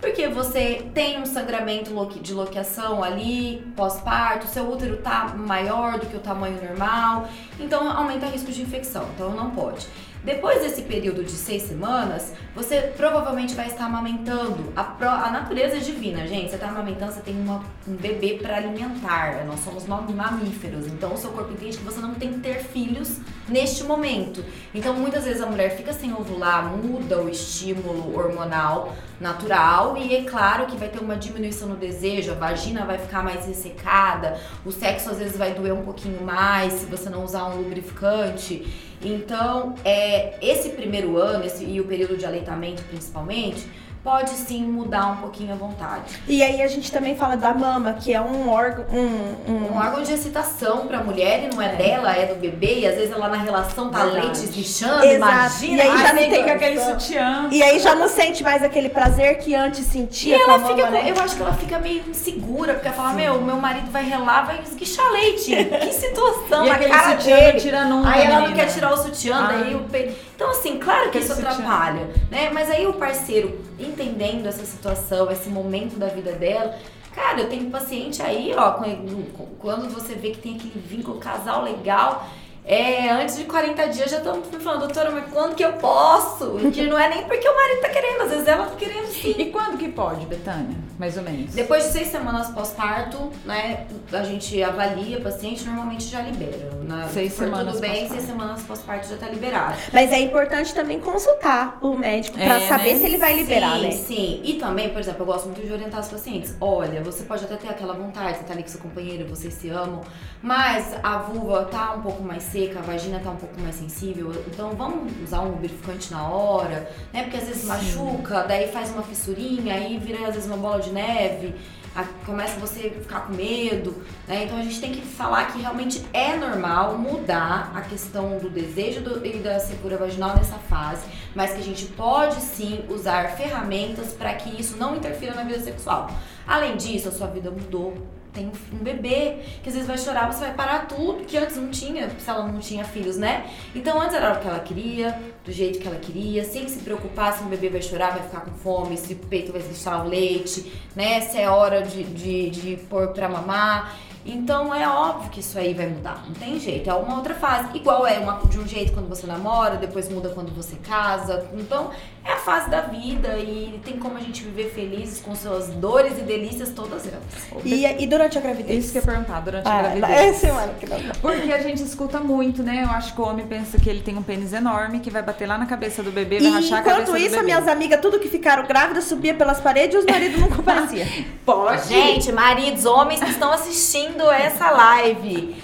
[0.00, 1.90] Porque você tem um sangramento
[2.20, 7.28] de loquiação ali, pós-parto, seu útero tá maior do que o tamanho normal,
[7.58, 9.88] então aumenta o risco de infecção, então não pode.
[10.24, 14.72] Depois desse período de seis semanas, você provavelmente vai estar amamentando.
[14.76, 16.50] A, pró- a natureza é divina, gente.
[16.50, 19.44] Você está amamentando, você tem uma- um bebê para alimentar.
[19.46, 22.56] Nós somos mam- mamíferos, então o seu corpo entende que você não tem que ter
[22.64, 24.44] filhos neste momento.
[24.74, 30.22] Então, muitas vezes a mulher fica sem ovular, muda o estímulo hormonal natural e é
[30.24, 34.70] claro que vai ter uma diminuição no desejo, a vagina vai ficar mais ressecada, o
[34.70, 38.87] sexo às vezes vai doer um pouquinho mais se você não usar um lubrificante.
[39.02, 43.66] Então, é, esse primeiro ano esse, e o período de aleitamento principalmente,
[44.08, 46.22] pode sim mudar um pouquinho a vontade.
[46.26, 48.86] E aí a gente também fala da mama, que é um órgão.
[48.90, 52.78] Um, um- Um órgão de excitação pra mulher e não é dela, é do bebê,
[52.80, 54.24] e às vezes ela na relação tá Verdade.
[54.26, 55.74] leite esguichando, imagina.
[55.76, 57.48] E aí Ai, já não tem com aquele sutiã.
[57.50, 60.58] E aí já não sente mais aquele prazer que antes E sentia com a ela
[60.62, 61.12] mama, fica, com- né?
[61.14, 64.46] eu acho que ela fica meio insegura, porque ela fala, meu, meu marido vai relar,
[64.46, 65.54] vai esguichar leite.
[65.84, 67.52] Que situação, E na aquele cara sutiã dele.
[67.52, 68.64] não tira nunca, Aí ela não menina.
[68.64, 69.74] quer tirar o sutiã, daí Ai.
[69.74, 70.27] o peito.
[70.38, 72.48] Então, assim, claro que isso atrapalha, né?
[72.52, 76.76] Mas aí o parceiro, entendendo essa situação, esse momento da vida dela,
[77.12, 81.64] cara, eu tenho paciente aí, ó, quando- quando você vê que tem aquele vínculo casal
[81.64, 82.24] legal.
[82.64, 86.52] É, antes de 40 dias já estamos me falando, doutora, mas quando que eu posso?
[86.72, 89.34] Que não é nem porque o marido tá querendo, às vezes ela tá querendo sim.
[89.36, 90.76] E quando que pode, Betânia?
[90.98, 91.54] Mais ou menos.
[91.54, 96.70] Depois de seis semanas pós-parto, né, a gente avalia o paciente, normalmente já libera.
[96.82, 97.08] Né?
[97.12, 98.14] Seis semanas tudo bem, pós-parto.
[98.14, 99.76] seis semanas pós-parto já tá liberado.
[99.92, 102.98] Mas é importante também consultar o médico pra É, saber né?
[102.98, 103.90] se ele vai liberar, sim, né?
[103.92, 106.54] Sim, e também, por exemplo, eu gosto muito de orientar os pacientes.
[106.60, 109.68] Olha, você pode até ter aquela vontade, você tá ali com seu companheiro, vocês se
[109.68, 110.00] amam,
[110.42, 114.32] mas a vulva tá um pouco mais seca, a vagina tá um pouco mais sensível,
[114.46, 117.22] então vamos usar um lubrificante na hora, né?
[117.22, 120.87] Porque às vezes machuca, daí faz uma fissurinha, aí vira às vezes uma bola de
[120.92, 121.54] neve.
[121.96, 124.44] a- Começa você a ficar com medo, né?
[124.44, 129.00] Então a gente tem que falar que realmente é normal mudar a questão do desejo
[129.00, 131.02] do- e da secura vaginal nessa fase,
[131.34, 135.58] mas que a gente pode sim usar ferramentas para que isso não interfira na vida
[135.60, 136.08] sexual.
[136.46, 137.94] Além disso, a sua vida mudou.
[138.38, 141.70] Tem um bebê que às vezes vai chorar, você vai parar tudo que antes não
[141.70, 143.50] tinha, se ela não tinha filhos, né?
[143.74, 147.32] Então antes era o que ela queria, do jeito que ela queria, sem se preocupar
[147.32, 150.08] se o bebê vai chorar, vai ficar com fome, se o peito vai deixar o
[150.08, 151.20] leite, né?
[151.22, 153.96] Se é hora de, de, de pôr pra mamar.
[154.24, 157.76] Então é óbvio que isso aí vai mudar, não tem jeito, é uma outra fase.
[157.76, 161.48] Igual é uma, de um jeito quando você namora, depois muda quando você casa.
[161.54, 161.90] Então
[162.28, 166.18] é a fase da vida e tem como a gente viver felizes com suas dores
[166.18, 167.22] e delícias, todas elas.
[167.64, 168.84] E, e durante a gravidez?
[168.84, 170.10] Isso que eu ia perguntar durante a Ah, gravidez.
[170.10, 170.98] é semana que não.
[171.22, 172.84] Porque a gente escuta muito, né?
[172.84, 175.48] Eu acho que o homem pensa que ele tem um pênis enorme, que vai bater
[175.48, 177.98] lá na cabeça do bebê, vai E rachar a cabeça enquanto do isso, minhas amigas,
[178.02, 181.08] tudo que ficaram grávidas, subia pelas paredes e os maridos não compareciam.
[181.46, 181.88] Pode.
[181.88, 185.56] Gente, maridos, homens que estão assistindo essa live,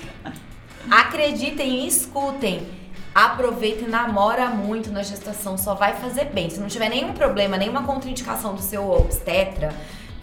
[0.91, 2.67] acreditem e escutem.
[3.15, 6.51] Aproveita e namora muito na gestação, só vai fazer bem.
[6.51, 9.73] Se não tiver nenhum problema, nenhuma contraindicação do seu obstetra,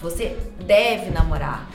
[0.02, 1.70] você deve namorar.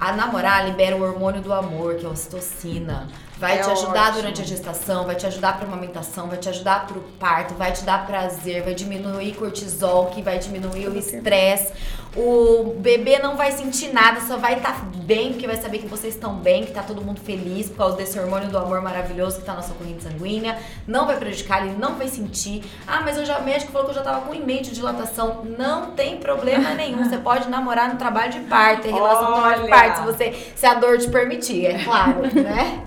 [0.00, 3.06] A namorar libera o hormônio do amor, que é a ocitocina.
[3.38, 4.16] Vai É te ajudar ótimo.
[4.22, 7.84] durante a gestação, vai te ajudar pra amamentação, vai te ajudar pro parto, vai te
[7.84, 11.72] dar prazer, vai diminuir cortisol, que vai diminuir o estresse.
[12.16, 16.14] O bebê não vai sentir nada, só vai estar bem, porque vai saber que vocês
[16.14, 19.44] estão bem, que tá todo mundo feliz por causa desse hormônio do amor maravilhoso que
[19.44, 20.56] tá na sua corrente sanguínea.
[20.86, 22.64] Não vai prejudicar, ele não vai sentir.
[22.86, 24.70] Ah, mas eu já, o médico falou que eu já tava com um e de
[24.70, 25.44] dilatação.
[25.58, 27.04] Não tem problema nenhum.
[27.04, 30.52] Você pode namorar no trabalho de parto, ter relação no trabalho de parto, se você
[30.56, 32.82] se a dor te permitir, é claro, né?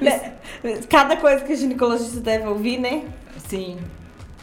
[0.00, 0.34] Né?
[0.88, 3.04] Cada coisa que o ginecologista deve ouvir, né?
[3.48, 3.78] Sim.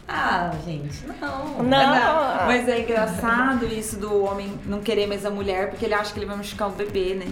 [0.08, 1.62] Ah, gente, não.
[1.62, 2.46] Não.
[2.46, 6.18] Mas é engraçado isso do homem não querer mais a mulher porque ele acha que
[6.18, 7.26] ele vai machucar o bebê, né?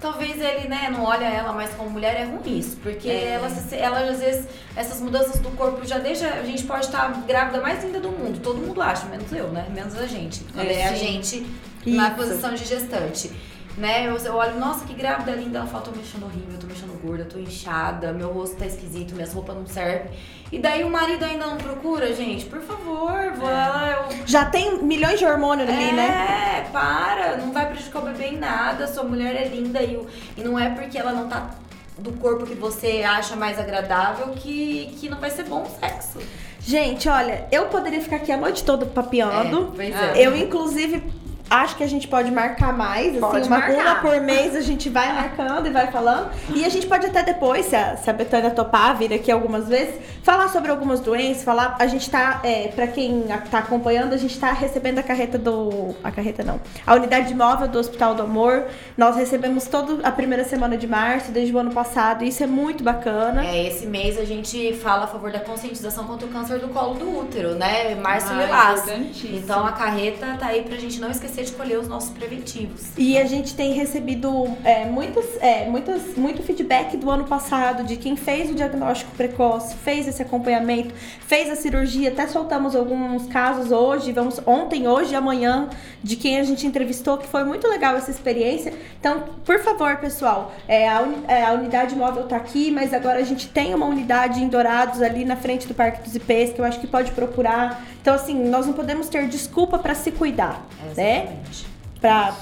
[0.00, 2.76] Talvez ele, né, não olha ela mais como mulher, é ruim isso.
[2.76, 3.30] Porque É.
[3.30, 4.46] ela, ela, às vezes,
[4.76, 6.28] essas mudanças do corpo já deixa.
[6.34, 8.38] A gente pode estar grávida mais linda do mundo.
[8.40, 9.66] Todo mundo acha, menos eu, né?
[9.74, 10.44] Menos a gente.
[10.54, 11.44] Quando é, É, a gente
[11.84, 13.32] na posição de gestante.
[13.78, 14.08] Né?
[14.08, 15.58] Eu, eu olho, nossa, que grávida linda.
[15.58, 18.66] Ela fala, tô me achando horrível, tô me achando gorda, tô inchada, meu rosto tá
[18.66, 20.10] esquisito, minhas roupas não servem.
[20.50, 22.46] E daí o marido ainda não procura, gente?
[22.46, 26.68] Por favor, vou ela, eu Já tem milhões de hormônios ali, é, né?
[26.72, 30.00] para, não vai prejudicar o bebê em nada, sua mulher é linda e,
[30.36, 31.50] e não é porque ela não tá
[31.98, 36.18] do corpo que você acha mais agradável que, que não vai ser bom o sexo.
[36.60, 39.72] Gente, olha, eu poderia ficar aqui a noite toda papeando.
[39.74, 40.26] pois é.
[40.26, 41.02] Eu, inclusive,
[41.50, 43.74] acho que a gente pode marcar mais, assim, Pode uma, marcar.
[43.80, 46.30] uma por mês a gente vai marcando e vai falando.
[46.54, 49.68] E a gente pode até depois, se a, se a Betânia topar, vir aqui algumas
[49.68, 51.76] vezes, falar sobre algumas doenças, falar.
[51.78, 55.94] A gente tá, é, pra quem tá acompanhando, a gente tá recebendo a carreta do.
[56.02, 56.60] A carreta não.
[56.86, 58.64] A unidade móvel do Hospital do Amor.
[58.96, 62.24] Nós recebemos toda a primeira semana de março, desde o ano passado.
[62.24, 63.44] Isso é muito bacana.
[63.44, 66.94] É, esse mês a gente fala a favor da conscientização contra o câncer do colo
[66.94, 67.94] do útero, né?
[67.94, 68.84] Março Ah, Lilás.
[69.24, 72.82] Então a carreta tá aí pra gente não esquecer de colher os nossos preventivos.
[72.96, 77.96] E a gente tem recebido é, muitas, é, muitas, muito feedback do ano passado de
[77.96, 82.08] quem fez o diagnóstico precoce, fez esse acompanhamento, fez a cirurgia.
[82.10, 85.68] Até soltamos alguns casos hoje, vamos ontem, hoje e amanhã,
[86.02, 88.72] de quem a gente entrevistou, que foi muito legal essa experiência.
[89.00, 93.18] Então, por favor, pessoal, é, a, uni- é, a unidade móvel tá aqui, mas agora
[93.18, 96.60] a gente tem uma unidade em Dourados ali na frente do Parque dos IPs, que
[96.60, 97.84] eu acho que pode procurar.
[98.00, 100.66] Então, assim, nós não podemos ter desculpa para se cuidar,
[100.96, 101.27] né?
[101.28, 101.66] Exatamente.
[102.00, 102.36] Pra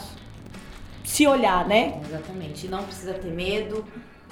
[1.05, 2.01] se olhar, né?
[2.05, 2.69] Exatamente.
[2.69, 3.85] Não precisa ter medo.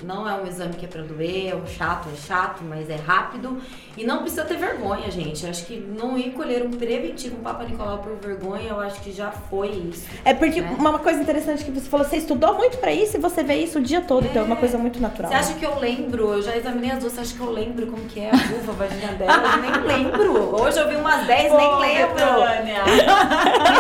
[0.05, 2.97] Não é um exame que é pra doer, é um chato, é chato, mas é
[2.97, 3.59] rápido.
[3.97, 5.47] E não precisa ter vergonha, gente.
[5.47, 9.11] Acho que não ir colher um preventivo, um Papa Nicolau por vergonha, eu acho que
[9.13, 10.07] já foi isso.
[10.25, 10.77] É porque Né?
[10.79, 13.79] uma coisa interessante que você falou, você estudou muito pra isso e você vê isso
[13.79, 15.31] o dia todo, então é uma coisa muito natural.
[15.31, 16.33] Você acha que eu lembro?
[16.35, 18.73] Eu já examinei as duas, você acha que eu lembro como que é a vulva,
[18.73, 19.43] a vagina dela?
[19.55, 19.73] Eu nem
[20.05, 20.61] lembro.
[20.61, 22.25] Hoje eu vi umas 10, nem lembro.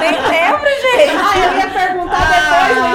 [0.00, 1.16] Nem lembro, gente.
[1.20, 2.88] Ah, eu ia perguntar depois da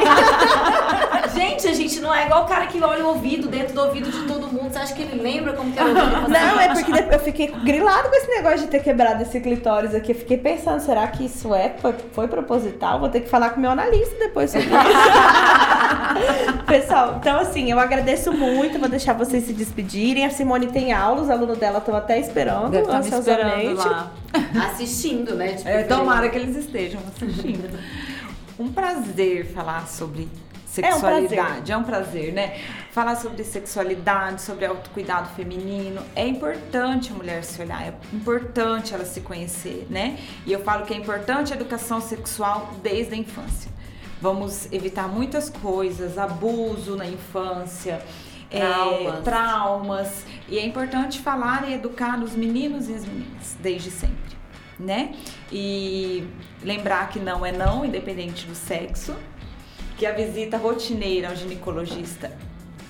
[0.00, 0.99] intimidade.
[1.40, 4.10] Gente, a gente não é igual o cara que olha o ouvido dentro do ouvido
[4.10, 4.70] de todo mundo.
[4.72, 6.28] Você acha que ele lembra como que era o ouvido?
[6.28, 10.12] Não, é porque eu fiquei grilado com esse negócio de ter quebrado esse clitóris aqui.
[10.12, 13.00] Eu fiquei pensando, será que isso é, foi, foi proposital?
[13.00, 14.74] Vou ter que falar com o meu analista depois sobre isso.
[16.66, 20.26] Pessoal, então assim, eu agradeço muito, vou deixar vocês se despedirem.
[20.26, 24.10] A Simone tem aula, os alunos dela estão até esperando, Deve estar me esperando lá.
[24.70, 25.46] Assistindo, né?
[25.48, 25.88] de É, preferência.
[25.96, 27.70] tomara que eles estejam assistindo.
[28.58, 30.28] Um prazer falar sobre
[30.70, 31.72] sexualidade.
[31.72, 32.58] É um prazer, né?
[32.92, 36.02] Falar sobre sexualidade, sobre autocuidado feminino.
[36.14, 40.18] É importante a mulher se olhar, é importante ela se conhecer, né?
[40.46, 43.70] E eu falo que é importante a educação sexual desde a infância.
[44.20, 48.02] Vamos evitar muitas coisas, abuso na infância.
[48.50, 49.24] é, Traumas.
[49.24, 50.24] traumas.
[50.48, 54.36] E é importante falar e educar os meninos e as meninas desde sempre,
[54.78, 55.14] né?
[55.52, 56.26] E
[56.62, 59.14] lembrar que não é não, independente do sexo,
[60.00, 62.32] que a visita rotineira ao ginecologista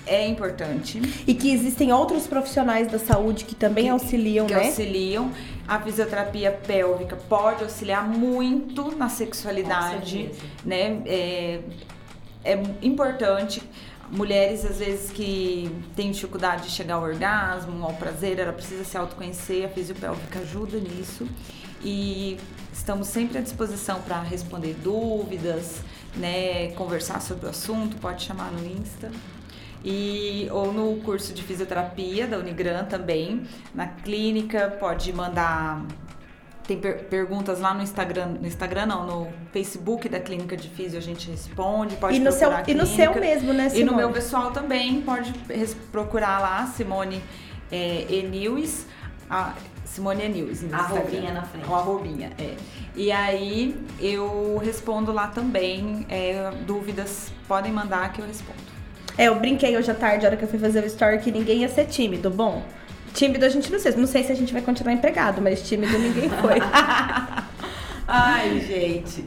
[0.06, 4.66] é importante, E que existem outros profissionais da saúde que também auxiliam, que né?
[4.66, 5.30] auxiliam.
[5.66, 10.30] A fisioterapia pélvica pode auxiliar muito na sexualidade,
[10.64, 11.02] né?
[11.04, 11.60] É,
[12.44, 13.60] é importante.
[14.08, 18.96] Mulheres, às vezes, que têm dificuldade de chegar ao orgasmo, ao prazer, ela precisa se
[18.96, 21.28] autoconhecer, a fisiopélvica ajuda nisso.
[21.82, 22.36] E
[22.72, 25.82] estamos sempre à disposição para responder dúvidas,
[26.16, 29.10] né, conversar sobre o assunto, pode chamar no Insta.
[29.84, 33.44] E, ou no curso de fisioterapia da Unigran também.
[33.74, 35.82] Na clínica, pode mandar
[36.66, 40.98] tem per- perguntas lá no Instagram, no Instagram não, no Facebook da Clínica de Físio
[40.98, 43.90] a gente responde, pode E no, seu, e no seu mesmo, né, E Simone?
[43.90, 45.32] no meu pessoal também, pode
[45.90, 47.20] procurar lá, Simone
[47.72, 48.06] é,
[50.00, 51.32] Simone no Arrobinha Instagram.
[51.32, 51.72] na frente.
[51.72, 52.54] Arrobinha, é.
[52.96, 58.58] E aí eu respondo lá também, é, dúvidas podem mandar que eu respondo.
[59.18, 61.30] É, eu brinquei hoje à tarde, a hora que eu fui fazer o story, que
[61.30, 62.30] ninguém ia ser tímido.
[62.30, 62.62] Bom,
[63.12, 63.92] tímido a gente não sei.
[63.92, 66.56] Não sei se a gente vai continuar empregado, mas tímido ninguém foi.
[68.08, 69.24] Ai, gente.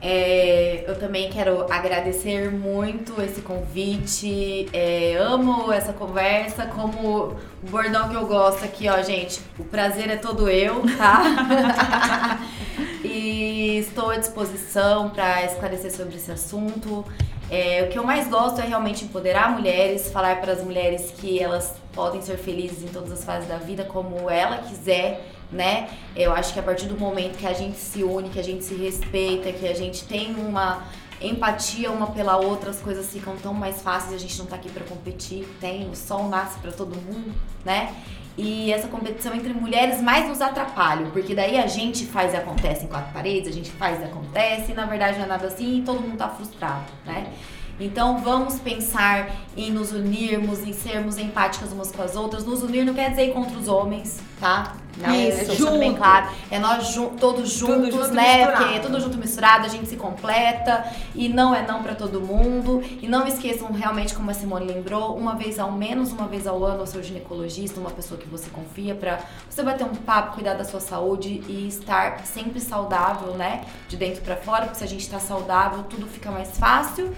[0.00, 4.68] É, eu também quero agradecer muito esse convite.
[4.72, 6.66] É, amo essa conversa.
[6.66, 9.40] Como o bordão que eu gosto aqui, ó, gente.
[9.58, 12.40] O prazer é todo eu, tá?
[13.02, 17.04] e estou à disposição para esclarecer sobre esse assunto.
[17.50, 21.42] É, o que eu mais gosto é realmente empoderar mulheres, falar para as mulheres que
[21.42, 25.88] elas podem ser felizes em todas as fases da vida como ela quiser, né?
[26.14, 28.64] Eu acho que a partir do momento que a gente se une, que a gente
[28.64, 30.84] se respeita, que a gente tem uma
[31.20, 34.70] empatia uma pela outra, as coisas ficam tão mais fáceis, a gente não tá aqui
[34.70, 37.34] para competir, tem o sol nasce para todo mundo,
[37.64, 37.94] né?
[38.36, 42.84] E essa competição entre mulheres mais nos atrapalha, porque daí a gente faz e acontece
[42.84, 45.78] em quatro paredes, a gente faz e acontece, e na verdade não é nada assim
[45.78, 47.32] e todo mundo tá frustrado, né?
[47.80, 52.44] Então vamos pensar em nos unirmos, em sermos empáticas umas com as outras.
[52.44, 54.74] Nos unir não quer dizer ir contra os homens, tá?
[55.00, 56.28] Não, Isso, deixando bem claro.
[56.50, 58.38] É nós ju todos juntos, junto, né?
[58.38, 58.64] misturado.
[58.64, 62.20] Porque é tudo junto misturado, a gente se completa e não é não pra todo
[62.20, 62.82] mundo.
[63.00, 66.64] E não esqueçam realmente, como a Simone lembrou, uma vez ao menos, uma vez ao
[66.64, 70.54] ano, o seu ginecologista, uma pessoa que você confia pra você bater um papo, cuidar
[70.54, 73.64] da sua saúde e estar sempre saudável, né?
[73.88, 77.14] De dentro pra fora, porque se a gente tá saudável, tudo fica mais fácil.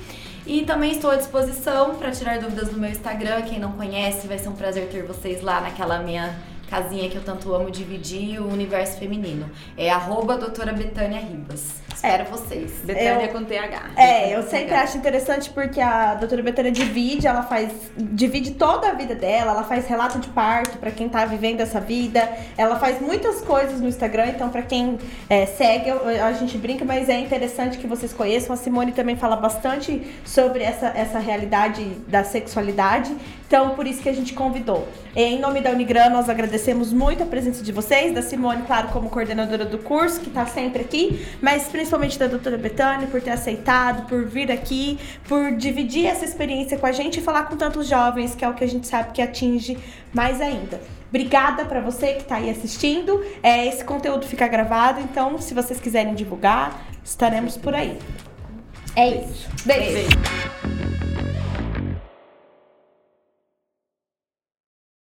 [0.46, 3.42] E também estou à disposição para tirar dúvidas no meu Instagram.
[3.42, 6.34] Quem não conhece, vai ser um prazer ter vocês lá naquela minha
[6.68, 9.50] casinha que eu tanto amo dividir o universo feminino.
[9.76, 11.80] É arroba doutora Betânia Ribas.
[12.02, 12.72] Espero vocês.
[12.82, 13.90] Betânia Eu- com TH.
[13.94, 17.70] É, eu sempre acho interessante porque a doutora Betânia divide, ela faz.
[17.98, 21.78] divide toda a vida dela, ela faz relato de parto pra quem tá vivendo essa
[21.78, 22.26] vida,
[22.56, 24.98] ela faz muitas coisas no Instagram, então pra quem
[25.28, 28.54] é, segue, eu- a gente brinca, mas é interessante que vocês conheçam.
[28.54, 33.14] A Simone também fala bastante sobre essa, essa realidade da sexualidade,
[33.46, 34.88] então por isso que a gente convidou.
[35.14, 39.10] Em nome da Unigran, nós agradecemos muito a presença de vocês, da Simone, claro, como
[39.10, 44.06] coordenadora do curso, que tá sempre aqui, mas principalmente da doutora Betânia por ter aceitado,
[44.06, 48.34] por vir aqui, por dividir essa experiência com a gente e falar com tantos jovens,
[48.34, 49.78] que é o que a gente sabe que atinge
[50.12, 50.80] mais ainda.
[51.08, 53.24] Obrigada pra você que tá aí assistindo.
[53.42, 57.98] É, esse conteúdo fica gravado, então se vocês quiserem divulgar, estaremos por aí.
[58.94, 59.48] É isso.
[59.64, 59.92] Beijo.
[59.92, 60.89] Beijo.